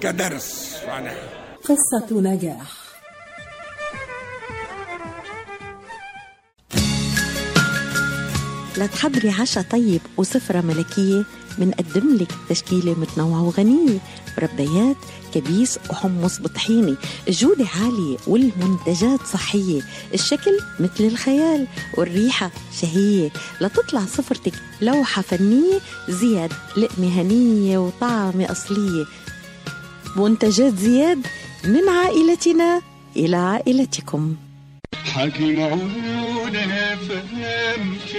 كدرس 0.00 0.76
معناها. 0.88 1.28
قصة 1.64 2.20
نجاح. 2.20 2.82
لتحضري 8.76 9.30
عشاء 9.30 9.64
طيب 9.70 10.00
وسفرة 10.16 10.60
ملكية 10.60 11.24
منقدم 11.58 12.16
لك 12.20 12.28
تشكيلة 12.48 12.94
متنوعة 13.00 13.42
وغنية. 13.42 13.98
مربيات 14.38 14.96
كبيس 15.34 15.78
وحمص 15.90 16.40
بطحيني 16.40 16.96
الجودة 17.28 17.66
عالية 17.82 18.16
والمنتجات 18.26 19.20
صحية. 19.32 19.82
الشكل 20.14 20.58
مثل 20.80 21.04
الخيال 21.04 21.66
والريحة 21.98 22.50
شهية. 22.80 23.30
لتطلع 23.60 24.00
سفرتك 24.00 24.52
لوحة 24.80 25.22
فنية 25.22 25.78
زياد 26.08 26.52
لقمة 26.76 27.20
هنية 27.20 27.78
وطعمة 27.78 28.52
أصلية. 28.52 29.04
منتجات 30.16 30.74
زياد 30.78 31.26
من 31.64 31.88
عائلتنا 31.88 32.80
إلى 33.16 33.36
عائلتكم. 33.36 34.36
حكي 35.04 35.56
معونة 35.56 36.96
فهم 37.08 37.96
في 38.06 38.18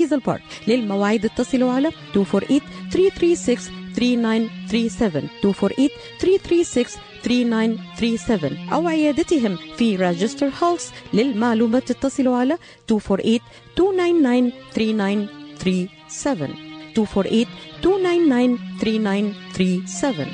هيزل 0.00 0.20
بارك 0.20 0.42
للمواعيد 0.68 1.24
اتصلوا 1.24 1.72
على 1.72 1.90
248 2.16 2.60
336 2.92 3.88
3937 3.96 5.28
248 5.44 5.88
336 6.20 7.02
3937 7.22 8.68
أو 8.72 8.88
عيادتهم 8.88 9.56
في 9.76 9.96
Rochester 9.96 10.50
Hills 10.62 10.90
للمعلومات 11.12 11.90
اتصلوا 11.90 12.36
على 12.36 12.58
248 12.90 13.40
299 13.78 15.28
3937 15.58 17.46
248 17.84 18.58
299 18.82 19.34
3937 19.54 20.26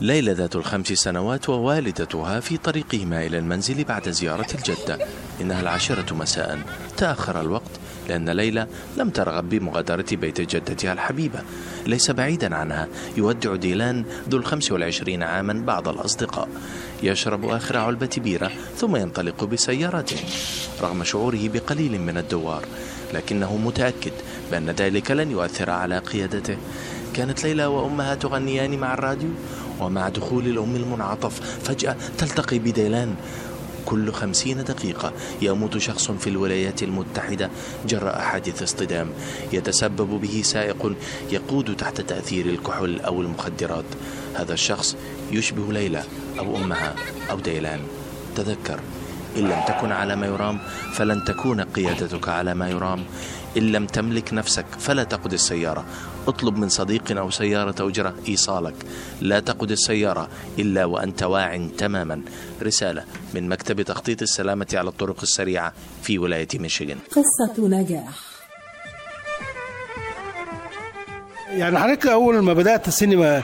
ليلى 0.00 0.32
ذات 0.32 0.56
الخمس 0.56 0.86
سنوات 0.92 1.48
ووالدتها 1.48 2.40
في 2.40 2.56
طريقهما 2.56 3.26
إلى 3.26 3.38
المنزل 3.38 3.84
بعد 3.84 4.08
زيارة 4.08 4.46
الجدة. 4.54 4.98
إنها 5.40 5.60
العاشرة 5.60 6.14
مساء. 6.14 6.58
تأخر 6.96 7.40
الوقت 7.40 7.70
لأن 8.08 8.30
ليلى 8.30 8.66
لم 8.96 9.10
ترغب 9.10 9.48
بمغادرة 9.48 10.04
بيت 10.12 10.40
جدتها 10.40 10.92
الحبيبة. 10.92 11.38
ليس 11.86 12.10
بعيدا 12.10 12.56
عنها. 12.56 12.88
يودع 13.16 13.54
ديلان 13.54 14.04
ذو 14.28 14.38
الخمس 14.38 14.72
والعشرين 14.72 15.22
عاما 15.22 15.52
بعض 15.52 15.88
الأصدقاء. 15.88 16.48
يشرب 17.02 17.44
آخر 17.44 17.76
علبة 17.76 18.10
بيرة 18.16 18.50
ثم 18.76 18.96
ينطلق 18.96 19.44
بسيارته 19.44 20.16
رغم 20.80 21.04
شعوره 21.04 21.48
بقليل 21.48 22.00
من 22.00 22.18
الدوار. 22.18 22.64
لكنه 23.14 23.56
متأكد 23.56 24.12
بأن 24.50 24.70
ذلك 24.70 25.10
لن 25.10 25.30
يؤثر 25.30 25.70
على 25.70 25.98
قيادته. 25.98 26.56
كانت 27.14 27.44
ليلى 27.44 27.66
وأمها 27.66 28.14
تغنيان 28.14 28.78
مع 28.78 28.94
الراديو. 28.94 29.30
ومع 29.80 30.08
دخول 30.08 30.46
الأم 30.46 30.76
المنعطف 30.76 31.40
فجأة 31.64 31.96
تلتقي 32.18 32.58
بديلان. 32.58 33.14
كل 33.86 34.12
خمسين 34.12 34.64
دقيقة 34.64 35.12
يموت 35.42 35.78
شخص 35.78 36.10
في 36.10 36.26
الولايات 36.26 36.82
المتحدة 36.82 37.50
جراء 37.86 38.20
حادث 38.20 38.62
اصطدام. 38.62 39.10
يتسبب 39.52 40.20
به 40.20 40.42
سائق 40.44 40.92
يقود 41.30 41.76
تحت 41.76 42.00
تأثير 42.00 42.46
الكحول 42.46 43.00
أو 43.00 43.20
المخدرات. 43.20 43.84
هذا 44.34 44.52
الشخص 44.52 44.96
يشبه 45.32 45.72
ليلى 45.72 46.02
أو 46.38 46.56
أمها 46.56 46.94
أو 47.30 47.40
ديلان. 47.40 47.80
تذكر 48.36 48.80
إن 49.36 49.42
لم 49.42 49.60
تكن 49.68 49.92
على 49.92 50.16
ما 50.16 50.26
يرام 50.26 50.60
فلن 50.94 51.24
تكون 51.24 51.60
قيادتك 51.60 52.28
على 52.28 52.54
ما 52.54 52.68
يرام. 52.68 53.04
إن 53.56 53.72
لم 53.72 53.86
تملك 53.86 54.32
نفسك 54.32 54.66
فلا 54.78 55.04
تقد 55.04 55.32
السيارة. 55.32 55.84
اطلب 56.28 56.58
من 56.58 56.68
صديق 56.68 57.18
أو 57.18 57.30
سيارة 57.30 57.88
أجرة 57.88 58.14
إيصالك. 58.28 58.74
لا 59.20 59.40
تقد 59.40 59.70
السيارة 59.70 60.28
إلا 60.58 60.84
وأنت 60.84 61.22
واع 61.22 61.68
تماما. 61.78 62.22
رسالة 62.62 63.04
من 63.34 63.48
مكتب 63.48 63.82
تخطيط 63.82 64.22
السلامة 64.22 64.66
على 64.74 64.88
الطرق 64.88 65.20
السريعة 65.22 65.72
في 66.02 66.18
ولاية 66.18 66.48
ميشيغان. 66.54 66.98
قصة 67.10 67.68
نجاح. 67.68 68.32
يعني 71.48 71.78
حضرتك 71.78 72.06
أول 72.06 72.38
ما 72.38 72.52
بدأت 72.52 72.88
السينما 72.88 73.42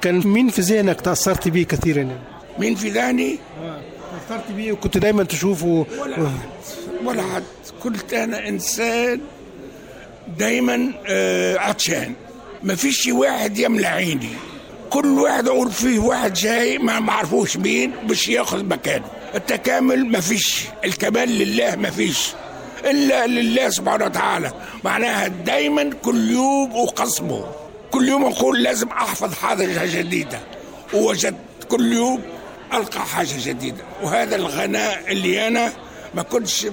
كان 0.00 0.26
مين 0.26 0.48
في 0.48 0.60
ذهنك 0.60 1.00
تأثرت 1.00 1.48
بيه 1.48 1.64
كثيرا؟ 1.64 1.98
يعني؟ 1.98 2.18
مين 2.58 2.74
في 2.74 2.90
ذهني؟ 2.90 3.38
تأثرت 4.28 4.52
بيه 4.52 4.72
وكنت 4.72 4.98
دايما 4.98 5.24
تشوفه؟ 5.24 5.86
ولا 6.00 6.30
ولا 7.04 7.22
حد. 7.22 7.42
كنت 7.82 8.12
أنا 8.12 8.48
إنسان 8.48 9.20
دايما 10.38 10.92
آه، 11.06 11.58
عطشان. 11.58 12.12
ما 12.62 12.74
فيش 12.74 13.06
واحد 13.06 13.58
يملى 13.58 13.86
عيني. 13.86 14.28
كل 14.90 15.06
واحد 15.06 15.48
أقول 15.48 15.70
فيه 15.70 15.98
واحد 15.98 16.32
جاي 16.34 16.78
ما 16.78 17.00
معرفوش 17.00 17.56
مين 17.56 17.92
مش 18.10 18.28
ياخذ 18.28 18.64
مكانه. 18.64 19.04
التكامل 19.34 20.06
ما 20.06 20.20
فيش. 20.20 20.64
الكمال 20.84 21.28
لله 21.38 21.76
ما 21.76 21.90
فيش. 21.90 22.28
إلا 22.84 23.26
لله 23.26 23.68
سبحانه 23.70 24.04
وتعالى. 24.04 24.52
معناها 24.84 25.28
دايما 25.28 25.90
كل 26.02 26.30
يوم 26.30 26.72
اقسمه 26.72 27.44
كل 27.90 28.08
يوم 28.08 28.24
أقول 28.24 28.62
لازم 28.62 28.88
أحفظ 28.88 29.34
حاجة 29.34 29.98
جديدة. 29.98 30.38
ووجدت 30.94 31.36
كل 31.68 31.92
يوم 31.92 32.22
ألقى 32.74 33.00
حاجة 33.00 33.34
جديدة. 33.44 33.84
وهذا 34.02 34.36
الغناء 34.36 35.02
اللي 35.12 35.46
أنا 35.48 35.72
ما 36.14 36.22
كنتش 36.22 36.66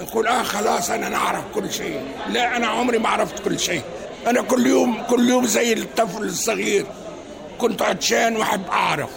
أقول 0.00 0.26
آه 0.26 0.42
خلاص 0.42 0.90
أنا 0.90 1.08
نعرف 1.08 1.44
كل 1.54 1.72
شيء. 1.72 2.00
لا 2.28 2.56
أنا 2.56 2.66
عمري 2.66 2.98
ما 2.98 3.08
عرفت 3.08 3.38
كل 3.44 3.60
شيء. 3.60 3.82
أنا 4.26 4.42
كل 4.42 4.66
يوم 4.66 5.02
كل 5.02 5.28
يوم 5.28 5.46
زي 5.46 5.72
الطفل 5.72 6.22
الصغير. 6.22 6.86
كنت 7.58 7.82
عطشان 7.82 8.36
وأحب 8.36 8.66
أعرف. 8.68 9.10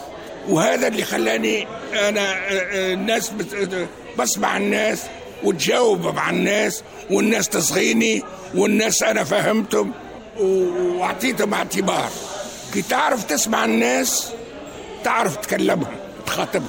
وهذا 0.49 0.87
اللي 0.87 1.03
خلاني 1.03 1.67
أنا 1.93 2.21
آه، 2.31 2.49
آه، 2.49 2.93
الناس 2.93 3.31
بسمع 4.19 4.57
الناس 4.57 5.03
وتجاوب 5.43 6.15
مع 6.15 6.29
الناس 6.29 6.83
والناس 7.11 7.49
تصغيني 7.49 8.23
والناس 8.55 9.03
أنا 9.03 9.23
فهمتهم 9.23 9.91
وأعطيتهم 10.39 11.53
اعتبار. 11.53 12.09
كي 12.73 12.81
تعرف 12.81 13.23
تسمع 13.23 13.65
الناس 13.65 14.31
تعرف 15.03 15.35
تكلمهم 15.35 15.95
تخاطبهم. 16.25 16.67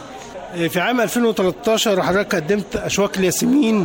في 0.67 0.81
عام 0.81 1.01
2013 1.01 2.03
حضرتك 2.03 2.35
قدمت 2.35 2.77
أشواك 2.77 3.17
الياسمين 3.19 3.85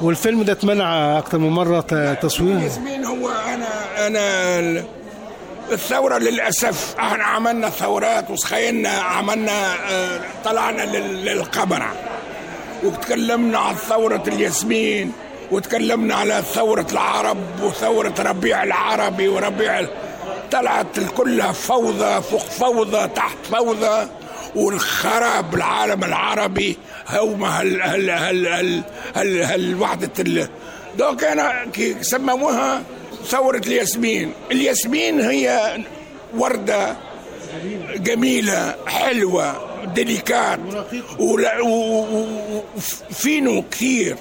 والفيلم 0.00 0.42
ده 0.42 0.52
اتمنع 0.52 1.18
أكتر 1.18 1.38
من 1.38 1.48
مرة 1.48 1.80
ت- 1.80 2.18
تصويره. 2.22 2.60
ياسمين 2.62 3.04
هو 3.04 3.28
أنا 3.28 4.06
أنا 4.06 4.58
ال- 4.58 4.84
الثورة 5.72 6.18
للأسف 6.18 6.94
إحنا 6.98 7.24
عملنا 7.24 7.70
ثورات 7.70 8.30
وسخينا 8.30 8.88
عملنا 8.88 9.74
آه، 9.90 10.20
طلعنا 10.44 10.82
لل- 10.82 11.24
للقمر. 11.24 11.82
وتكلمنا 12.84 13.58
عن 13.58 13.74
ثورة 13.74 14.22
الياسمين 14.28 15.12
وتكلمنا 15.50 16.14
على 16.14 16.42
ثورة 16.54 16.86
العرب 16.92 17.36
وثورة 17.62 18.14
ربيع 18.18 18.62
العربي 18.62 19.28
وربيع 19.28 19.86
طلعت 20.52 20.86
كلها 21.16 21.52
فوضى 21.52 22.22
فوق 22.22 22.40
فوضى 22.46 23.08
تحت 23.08 23.36
فوضى. 23.52 24.08
والخراب 24.56 25.54
العالم 25.54 26.04
العربي 26.04 26.76
هم 27.10 27.44
هل 27.44 27.82
هل 27.82 28.10
هل 28.10 28.48
هل 28.48 28.82
هل, 29.14 29.42
هل 29.42 29.74
وحدة 29.74 30.10
ال 30.18 30.48
دوك 30.98 31.24
أنا 31.24 31.66
كي 31.72 31.96
سموها 32.02 32.82
ثورة 33.26 33.58
الياسمين. 33.66 34.32
الياسمين 34.52 35.20
هي 35.20 35.76
وردة 36.36 36.96
جميلة 37.96 38.74
حلوة 38.86 39.54
ديليكات 39.94 40.58
وفينو 42.76 43.64
كثير. 43.70 44.16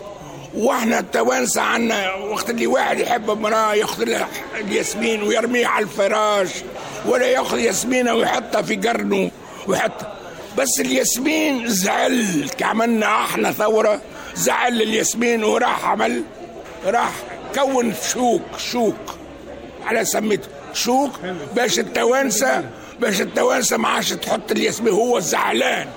وإحنا 0.55 0.99
التوانسة 0.99 1.61
عنا 1.61 2.13
وقت 2.13 2.49
اللي 2.49 2.67
واحد 2.67 2.99
يحب 2.99 3.29
امرأة 3.29 3.73
يأخذ 3.73 4.15
الياسمين 4.59 5.23
ويرميها 5.23 5.67
على 5.67 5.83
الفراش 5.83 6.49
ولا 7.05 7.25
يأخذ 7.25 7.59
ياسمينة 7.59 8.13
ويحطها 8.13 8.61
في 8.61 8.75
قرنه 8.75 9.31
ويحطها 9.67 10.14
بس 10.57 10.79
الياسمين 10.79 11.67
زعل. 11.67 12.49
عملنا 12.61 13.05
إحنا 13.25 13.51
ثورة 13.51 14.01
زعل 14.35 14.81
الياسمين 14.81 15.43
وراح 15.43 15.85
عمل 15.85 16.23
راح 16.85 17.11
كون 17.55 17.93
شوك 18.13 18.41
شوك. 18.57 18.95
على 19.85 20.05
سميته. 20.05 20.47
شوك 20.73 21.11
باش 21.55 21.79
التوانسة 21.79 22.69
باش 22.99 23.21
التوانسة 23.21 23.77
ما 23.77 23.87
عادش 23.87 24.09
تحط 24.09 24.51
الياسمين. 24.51 24.93
هو 24.93 25.19
زعلان. 25.19 25.87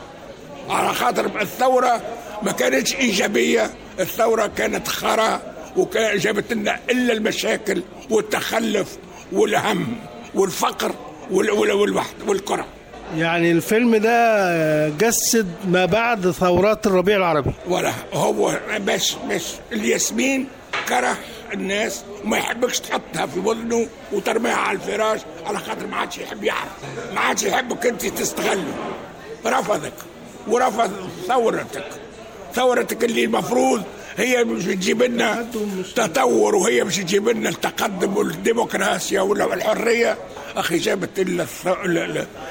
على 0.68 0.94
خاطر 0.94 1.40
الثورة 1.42 2.02
ما 2.42 2.52
كانتش 2.52 2.94
إيجابية. 2.94 3.70
الثورة 4.00 4.46
كانت 4.46 4.88
خرا 4.88 5.42
وكان 5.76 6.18
جابت 6.18 6.52
لنا 6.52 6.78
إلا 6.90 7.12
المشاكل 7.12 7.82
والتخلف 8.10 8.96
والهم 9.32 9.96
والفقر 10.34 10.94
وال- 11.30 11.50
وال- 11.50 11.72
والوحد 11.72 12.14
والكرة. 12.26 12.66
يعني 13.16 13.52
الفيلم 13.52 13.96
ده 13.96 14.88
جسد 14.88 15.46
ما 15.64 15.84
بعد 15.86 16.30
ثورات 16.30 16.86
الربيع 16.86 17.16
العربي. 17.16 17.50
ولا 17.68 17.92
هو 18.12 18.58
باش 18.78 19.14
باش 19.28 19.54
الياسمين 19.72 20.48
كره 20.88 21.16
الناس 21.54 22.04
وما 22.24 22.36
يحبكش 22.38 22.80
تحطها 22.80 23.26
في 23.26 23.38
وذنه 23.40 23.86
وترميها 24.12 24.54
على 24.54 24.76
الفراش 24.78 25.20
على 25.46 25.58
خاطر 25.58 25.86
ما 25.86 25.96
عادش 25.96 26.18
يحب 26.18 26.44
يعرف. 26.44 26.68
ما 27.14 27.20
عادش 27.20 27.42
يحبك 27.42 27.86
انت 27.86 28.06
تستغله. 28.06 28.74
رفضك 29.46 29.92
ورفض 30.48 30.90
ثورتك. 31.28 31.84
ثورتك 32.54 33.04
اللي 33.04 33.24
المفروض 33.24 33.82
هي 34.18 34.44
مش 34.44 34.64
بتجيب 34.66 35.02
لنا 35.02 35.46
تطور 35.96 36.54
وهي 36.54 36.84
مش 36.84 36.96
تجيب 36.96 37.28
لنا 37.28 37.48
التقدم 37.48 38.16
والديمقراطيا 38.16 39.20
ولا 39.20 39.54
الحرية. 39.54 40.18
أخي 40.56 40.78
جابت 40.78 41.20
لنا 41.20 41.46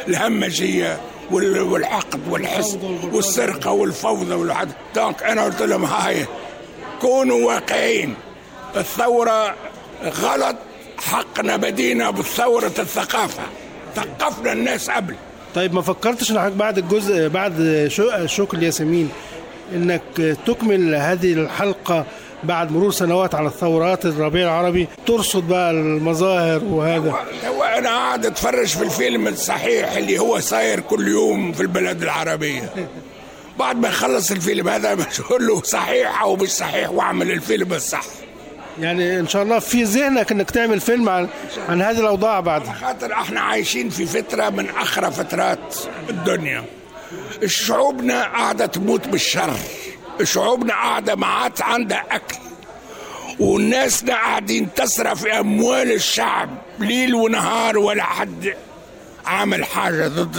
الهمجية 0.07 0.99
وال- 1.32 1.61
والعقد 1.61 2.20
والحسد 2.30 2.84
والسرقة 3.13 3.72
والفوضى 3.72 4.34
والعدل 4.34 4.72
دونك 4.95 5.24
أنا 5.24 5.43
قلت 5.43 5.61
لهم 5.61 5.86
هاي 5.86 6.26
كونوا 7.01 7.47
واقعيين. 7.47 8.13
الثورة 8.76 9.55
غلط 10.05 10.55
حقنا 10.97 11.55
بدينا 11.57 12.09
بثوره 12.09 12.72
الثقافة. 12.80 13.43
ثقفنا 13.95 14.53
الناس 14.53 14.89
قبل. 14.89 15.15
طيب 15.55 15.74
ما 15.74 15.82
فكرتش 15.82 16.32
انك 16.32 16.51
بعد 16.51 16.78
الجزء 16.78 17.28
بعد 17.28 17.86
شو- 17.91 18.26
شوك 18.26 18.53
الياسمين 18.53 19.09
إنك 19.76 20.38
تكمل 20.45 20.95
هذه 20.95 21.34
الحلقة 21.34 22.05
بعد 22.43 22.72
مرور 22.72 22.91
سنوات 22.91 23.36
على 23.36 23.47
الثورات 23.47 24.05
الربيع 24.05 24.43
العربي 24.43 24.88
ترصد 25.05 25.47
بقى 25.47 25.72
المظاهر 25.72 26.63
وهذا. 26.63 27.15
هو 27.47 27.63
أنا 27.63 27.89
قاعد 27.89 28.26
أتفرج 28.26 28.68
في 28.68 28.84
الفيلم 28.84 29.28
الصحيح 29.28 29.91
اللي 29.91 30.20
هو 30.20 30.39
صاير 30.39 30.80
كل 30.80 31.07
يوم 31.07 31.53
في 31.53 31.61
البلد 31.61 32.03
العربية. 32.03 32.70
بعد 33.59 33.76
ما 33.76 33.88
يخلص 33.88 34.32
الفيلم 34.32 34.70
هذا 34.70 34.93
بقول 35.20 35.47
له 35.47 35.61
صحيح 35.61 36.22
أو 36.22 36.36
مش 36.36 36.49
صحيح 36.49 36.89
وأعمل 36.91 37.32
الفيلم 37.32 37.74
الصح. 37.74 38.03
يعني 38.80 39.20
إن 39.20 39.28
شاء 39.28 39.43
الله 39.43 39.59
في 39.59 39.84
ذهنك 39.84 40.32
إنك 40.32 40.51
تعمل 40.51 40.80
فيلم 40.80 41.09
عن 41.09 41.28
عن 41.70 41.82
هذه 41.82 41.99
الأوضاع 41.99 42.39
بعد. 42.39 42.63
خاطر 42.82 43.13
إحنا 43.13 43.41
عايشين 43.41 43.89
في 43.89 44.05
فترة 44.05 44.49
من 44.49 44.70
أخرى 44.70 45.11
فترات 45.11 45.76
الدنيا. 46.09 46.63
شعوبنا 47.45 48.23
قاعدة 48.23 48.65
تموت 48.65 49.07
بالشر. 49.07 49.57
شعوبنا 50.23 50.73
قاعدة 50.73 51.15
ما 51.15 51.27
عاد 51.27 51.61
عندها 51.61 52.03
أكل. 52.11 52.35
والناس 53.39 54.03
قاعدين 54.05 54.73
تصرف 54.73 55.25
أموال 55.25 55.91
الشعب 55.91 56.49
ليل 56.79 57.15
ونهار 57.15 57.77
ولا 57.77 58.03
حد 58.03 58.53
عامل 59.25 59.65
حاجة 59.65 60.07
ضد 60.07 60.37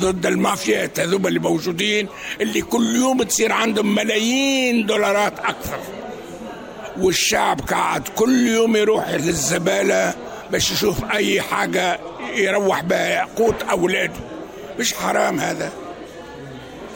ضد 0.00 0.26
المافيا 0.26 0.90
هذوما 0.98 1.28
اللي 1.28 1.38
موجودين 1.40 2.08
اللي 2.40 2.62
كل 2.62 2.96
يوم 2.96 3.22
تصير 3.22 3.52
عندهم 3.52 3.94
ملايين 3.94 4.86
دولارات 4.86 5.38
أكثر. 5.38 5.78
والشعب 7.00 7.60
قاعد 7.60 8.08
كل 8.08 8.46
يوم 8.48 8.76
يروح 8.76 9.10
للزبالة 9.10 10.14
باش 10.50 10.70
يشوف 10.70 11.04
أي 11.12 11.42
حاجة 11.42 12.00
يروح 12.34 12.82
بها 12.82 13.28
قوت 13.36 13.62
أولاده. 13.62 14.37
مش 14.78 14.94
حرام 14.94 15.40
هذا. 15.40 15.72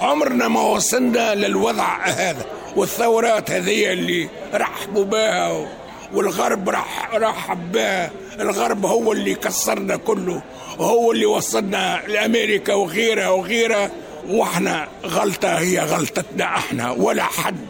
عمرنا 0.01 0.49
ما 0.49 0.61
وصلنا 0.61 1.35
للوضع 1.35 2.05
هذا. 2.05 2.47
والثورات 2.77 3.51
هذه 3.51 3.93
اللي 3.93 4.29
رحبوا 4.55 5.05
بها 5.05 5.67
والغرب 6.13 6.69
رح 6.69 7.11
رحب 7.15 7.73
بها. 7.73 8.11
الغرب 8.41 8.87
هو 8.87 9.13
اللي 9.13 9.35
كسرنا 9.35 9.97
كله. 9.97 10.43
وهو 10.79 11.13
اللي 11.13 11.27
وصلنا 11.27 12.03
لأمريكا 12.09 12.75
وغيرها 12.75 13.29
وغيرها. 13.29 13.91
وإحنا 14.29 14.89
غلطة 15.05 15.59
هي 15.59 15.81
غلطتنا 15.81 16.45
إحنا 16.45 16.91
ولا 16.91 17.25
حد. 17.25 17.67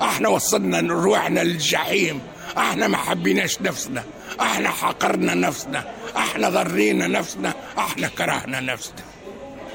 إحنا 0.00 0.28
وصلنا 0.28 0.94
روحنا 0.94 1.40
للجحيم. 1.40 2.20
إحنا 2.58 2.88
ما 2.88 2.96
حبيناش 2.96 3.60
نفسنا. 3.60 4.04
إحنا 4.40 4.68
حقرنا 4.68 5.34
نفسنا. 5.34 5.84
إحنا 6.16 6.48
ضرينا 6.48 7.06
نفسنا. 7.06 7.54
إحنا 7.78 8.08
كرهنا 8.08 8.60
نفسنا. 8.60 9.15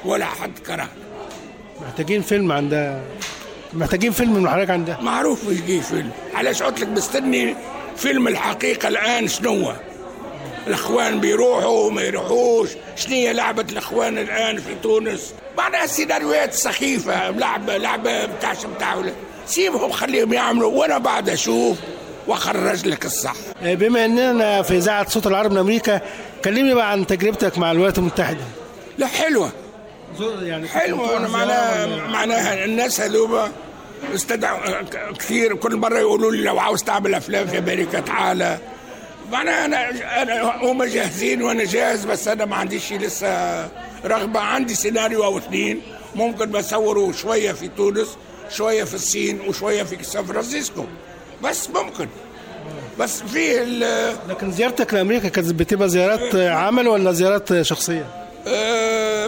ولا 0.06 0.26
حد 0.26 0.60
كرهنا 0.68 0.88
محتاجين 1.82 2.22
فيلم 2.22 2.52
عن 2.52 2.70
ده. 2.70 3.02
محتاجين 3.74 4.12
فيلم 4.12 4.34
من 4.34 4.50
حضرتك 4.50 4.70
عن 4.70 4.86
ده؟ 4.86 4.98
معروف 5.02 5.44
يجي 5.50 5.82
فيلم. 5.82 6.12
علاش 6.34 6.64
قلت 6.64 6.80
لك 6.80 6.88
مستني 6.88 7.56
فيلم 7.98 8.28
الحقيقة 8.28 8.88
الآن 8.88 9.28
شنو؟ 9.28 9.74
الإخوان 10.68 11.20
بيروحوا 11.20 11.88
وما 11.88 12.02
يروحوش. 12.02 12.70
شنو 12.96 13.14
هي 13.14 13.34
لعبة 13.34 13.66
الإخوان 13.72 14.18
الآن 14.18 14.58
في 14.58 14.76
تونس؟ 14.84 15.34
بعدها 15.58 15.86
سيناريوهات 15.86 16.54
سخيفة 16.54 17.30
لعبه 17.30 17.78
لعبة 17.78 18.26
بتاع 18.26 18.54
بتاع 18.76 19.02
سيبهم 19.46 19.92
خليهم 19.92 20.34
يعملوا. 20.34 20.72
وأنا 20.72 20.98
بعد 20.98 21.30
أشوف 21.30 21.78
وأخرج 22.28 22.88
لك 22.88 23.06
الصح. 23.06 23.36
بما 23.62 24.06
إننا 24.06 24.62
في 24.62 24.78
إذاعة 24.78 25.10
صوت 25.10 25.28
العرب 25.28 25.52
من 25.52 25.58
أمريكا 25.58 26.02
كلمني 26.46 26.74
بقى 26.74 26.92
عن 26.92 27.08
تجربتك 27.08 27.58
مع 27.58 27.72
الولايات 27.72 27.98
المتحدة. 27.98 28.44
لا 28.98 29.08
حلوة. 29.08 29.52
يعني 30.42 30.68
حلوة 30.68 31.18
أنا 31.18 31.28
معناها 31.28 32.08
معناها 32.08 32.66
الناس 32.66 33.02
هذوما 33.02 33.52
استدعوا 34.16 34.82
كثير 35.20 35.56
كل 35.56 35.76
مرة 35.76 36.00
يقولوا 36.00 36.32
لي 36.32 36.44
لو 36.44 36.60
عاوز 36.60 36.84
تعمل 36.84 37.14
أفلام 37.16 37.48
في 37.48 37.58
أمريكا 37.58 38.00
تعالى. 38.00 38.58
معناها 39.32 39.66
أنا 39.66 39.90
أنا 40.22 40.64
هم 40.64 40.84
جاهزين 40.84 41.42
وأنا 41.42 41.64
جاهز 41.66 42.06
بس 42.06 42.28
أنا 42.28 42.46
ما 42.46 42.56
عنديش 42.56 42.94
لسه 42.94 43.62
رغبة. 44.06 44.40
عندي 44.40 44.76
سيناريو 44.76 45.24
أو 45.24 45.38
اثنين 45.38 45.82
ممكن 46.16 46.46
بصوره 46.46 47.12
شوية 47.12 47.52
في 47.52 47.68
تونس 47.68 48.18
شوية 48.50 48.84
في 48.84 48.94
الصين 48.94 49.42
وشوية 49.48 49.84
في 49.84 50.04
سان 50.04 50.26
فرانسيسكو. 50.26 50.86
بس 51.44 51.70
ممكن. 51.70 52.08
بس 53.00 53.22
في 53.24 53.60
لكن 54.30 54.52
زيارتك 54.52 54.94
لأمريكا 54.94 55.30
كانت 55.30 55.54
بتبقى 55.54 55.90
زيارات 55.90 56.36
عمل 56.36 56.88
ولا 56.88 57.12
زيارات 57.12 57.62
شخصية؟ 57.62 58.21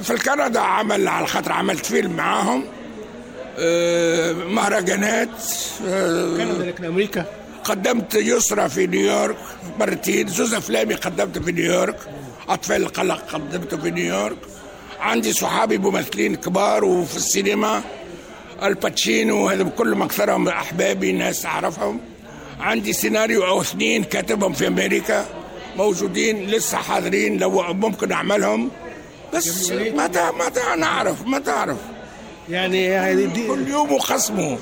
في 0.01 0.18
كندا 0.26 0.59
عمل 0.59 1.07
على 1.07 1.28
خاطر 1.28 1.51
عملت 1.51 1.86
فيلم 1.86 2.11
معاهم. 2.11 2.64
مهرجانات 4.53 5.30
كندا 6.38 6.66
لكن 6.66 6.86
أمريكا. 6.86 7.26
قدمت 7.64 8.16
يسرى 8.16 8.70
في 8.70 8.88
نيويورك 8.88 9.38
مرتين. 9.80 10.28
زوز 10.28 10.53
أفلامي 10.53 10.93
قدمت 10.93 11.38
في 11.38 11.51
نيويورك. 11.51 11.97
أطفال 12.49 12.82
القلق 12.82 13.22
قدمته 13.34 13.78
في 13.78 13.91
نيويورك. 13.91 14.38
عندي 14.99 15.34
صحابي 15.34 15.78
ممثلين 15.78 16.36
كبار 16.36 16.86
وفي 16.86 17.18
السينما. 17.18 17.82
آل 18.63 18.83
باتشينو 18.83 19.49
هذا 19.49 19.64
كلهم 19.64 20.01
اكثرهم 20.01 20.47
أحبابي 20.47 21.11
ناس 21.11 21.45
أعرفهم. 21.45 21.99
عندي 22.59 22.93
سيناريو 22.93 23.45
أو 23.45 23.61
اثنين 23.61 24.03
كاتبهم 24.03 24.53
في 24.53 24.68
أمريكا. 24.68 25.26
موجودين 25.78 26.47
لسه 26.47 26.78
حاضرين 26.78 27.38
لو 27.38 27.74
ممكن 27.74 28.11
أعملهم. 28.11 28.72
بس 29.34 29.71
متى 29.71 30.29
متى 30.45 30.61
نعرف؟ 30.79 31.27
ما 31.27 31.39
تعرف 31.39 31.77
يعني 32.49 33.25
دي 33.25 33.47
كل 33.47 33.67
يوم 33.67 33.91
وخصمه. 33.91 34.57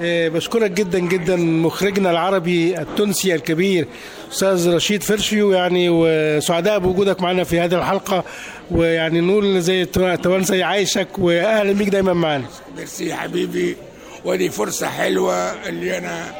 إيه 0.00 0.28
بشكرك 0.28 0.70
جدا 0.70 0.98
جدا 0.98 1.36
مخرجنا 1.36 2.10
العربي 2.10 2.78
التونسي 2.80 3.34
الكبير 3.34 3.86
أستاذ 4.32 4.74
رشيد 4.74 5.02
فرشيو 5.02 5.52
يعني 5.52 5.88
وسعداء 5.90 6.78
بوجودك 6.78 7.20
معنا 7.20 7.44
في 7.44 7.60
هذه 7.60 7.74
الحلقة 7.78 8.24
ويعني 8.70 9.20
نقول 9.20 9.60
زي 9.62 9.82
التوانسه 9.82 10.54
يعيشك 10.54 11.08
واهلا 11.18 11.72
بيك 11.72 11.88
دايما 11.88 12.12
معنا 12.12 12.44
ميرسي 12.76 13.06
يا 13.06 13.16
حبيبي. 13.16 13.76
ودي 14.24 14.50
فرصة 14.50 14.86
حلوة 14.86 15.34
اللي 15.68 15.98
أنا 15.98 16.34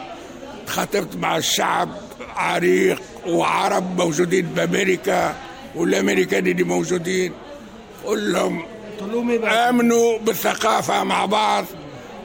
تخاطبت 0.67 1.17
مع 1.17 1.37
الشعب 1.37 1.89
عريق 2.37 3.03
وعرب 3.27 4.01
موجودين 4.01 4.47
بأمريكا 4.47 5.35
والأمريكان 5.75 6.47
اللي 6.47 6.63
موجودين. 6.63 7.33
قول 8.05 8.33
لهم 8.33 8.65
آمنوا 9.45 10.19
بالثقافة 10.19 11.05
مع 11.05 11.27
بعض 11.27 11.65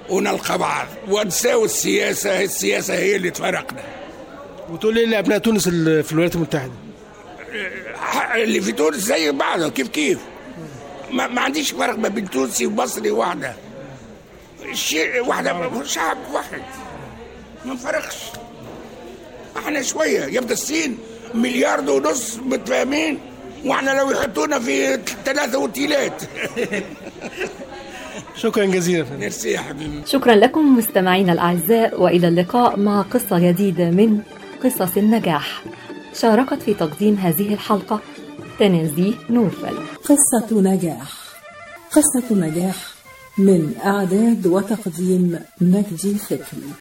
ونلقى 0.10 0.58
بعض. 0.58 0.88
ونساوي 1.10 1.66
السياسة 1.66 2.44
السياسة 2.44 2.94
هي 2.94 3.16
اللي 3.16 3.30
تفرقنا. 3.32 3.84
وتقول 4.70 4.98
إيه 4.98 5.06
لابناء 5.06 5.38
تونس 5.38 5.70
في 5.70 6.12
الولايات 6.12 6.36
المتحدة؟ 6.36 6.72
اللي 8.36 8.62
في 8.62 8.72
تونس 8.72 8.96
زي 8.96 9.32
بعضه 9.32 9.70
كيف 9.70 9.88
كيف؟ 9.88 10.20
ما, 11.12 11.28
ما 11.28 11.42
عنديش 11.42 11.72
فرق 11.72 11.98
ما 11.98 12.08
بين 12.08 12.30
تونسي 12.30 12.66
ومصري 12.66 13.12
واحدة 13.12 13.54
الشيء 14.72 15.26
واحدة 15.28 15.84
شعب 15.84 16.18
واحد. 16.34 16.62
ما 17.66 17.74
نفرقش. 17.74 18.16
إحنا 19.58 19.82
شوية. 19.82 20.26
يبدأ 20.26 20.54
الصين 20.54 20.98
مليار 21.34 21.92
ونص 21.92 22.38
متفاهمين. 22.38 23.20
وإحنا 23.66 23.91
لو 23.91 24.11
يحطونا 24.11 24.59
في 24.59 24.99
ثلاثة 25.26 25.57
وتيلات 25.59 26.22
شكرا 28.36 28.66
جزيلا. 28.66 29.05
ميرسي 29.20 29.49
يا 29.49 29.59
حبيبي. 29.59 30.01
شكرا 30.05 30.36
لكم 30.36 30.78
مستمعينا 30.78 31.34
الأعزاء 31.34 32.01
وإلى 32.01 32.28
اللقاء 32.28 32.80
مع 32.80 33.01
قصة 33.01 33.39
جديدة 33.39 33.89
من 33.89 34.20
قصص 34.63 34.97
النجاح. 34.97 35.63
شاركت 36.13 36.61
في 36.61 36.74
تقديم 36.74 37.16
هذه 37.16 37.53
الحلقة 37.53 37.99
تنازيه 38.59 39.13
نوفل 39.30 39.78
قصة 40.03 40.61
نجاح. 40.61 41.11
قصة 41.91 42.36
نجاح 42.36 42.76
من 43.38 43.74
إعداد 43.86 44.47
وتقديم 44.47 45.39
مجدي 45.61 46.16
فكري 46.16 46.70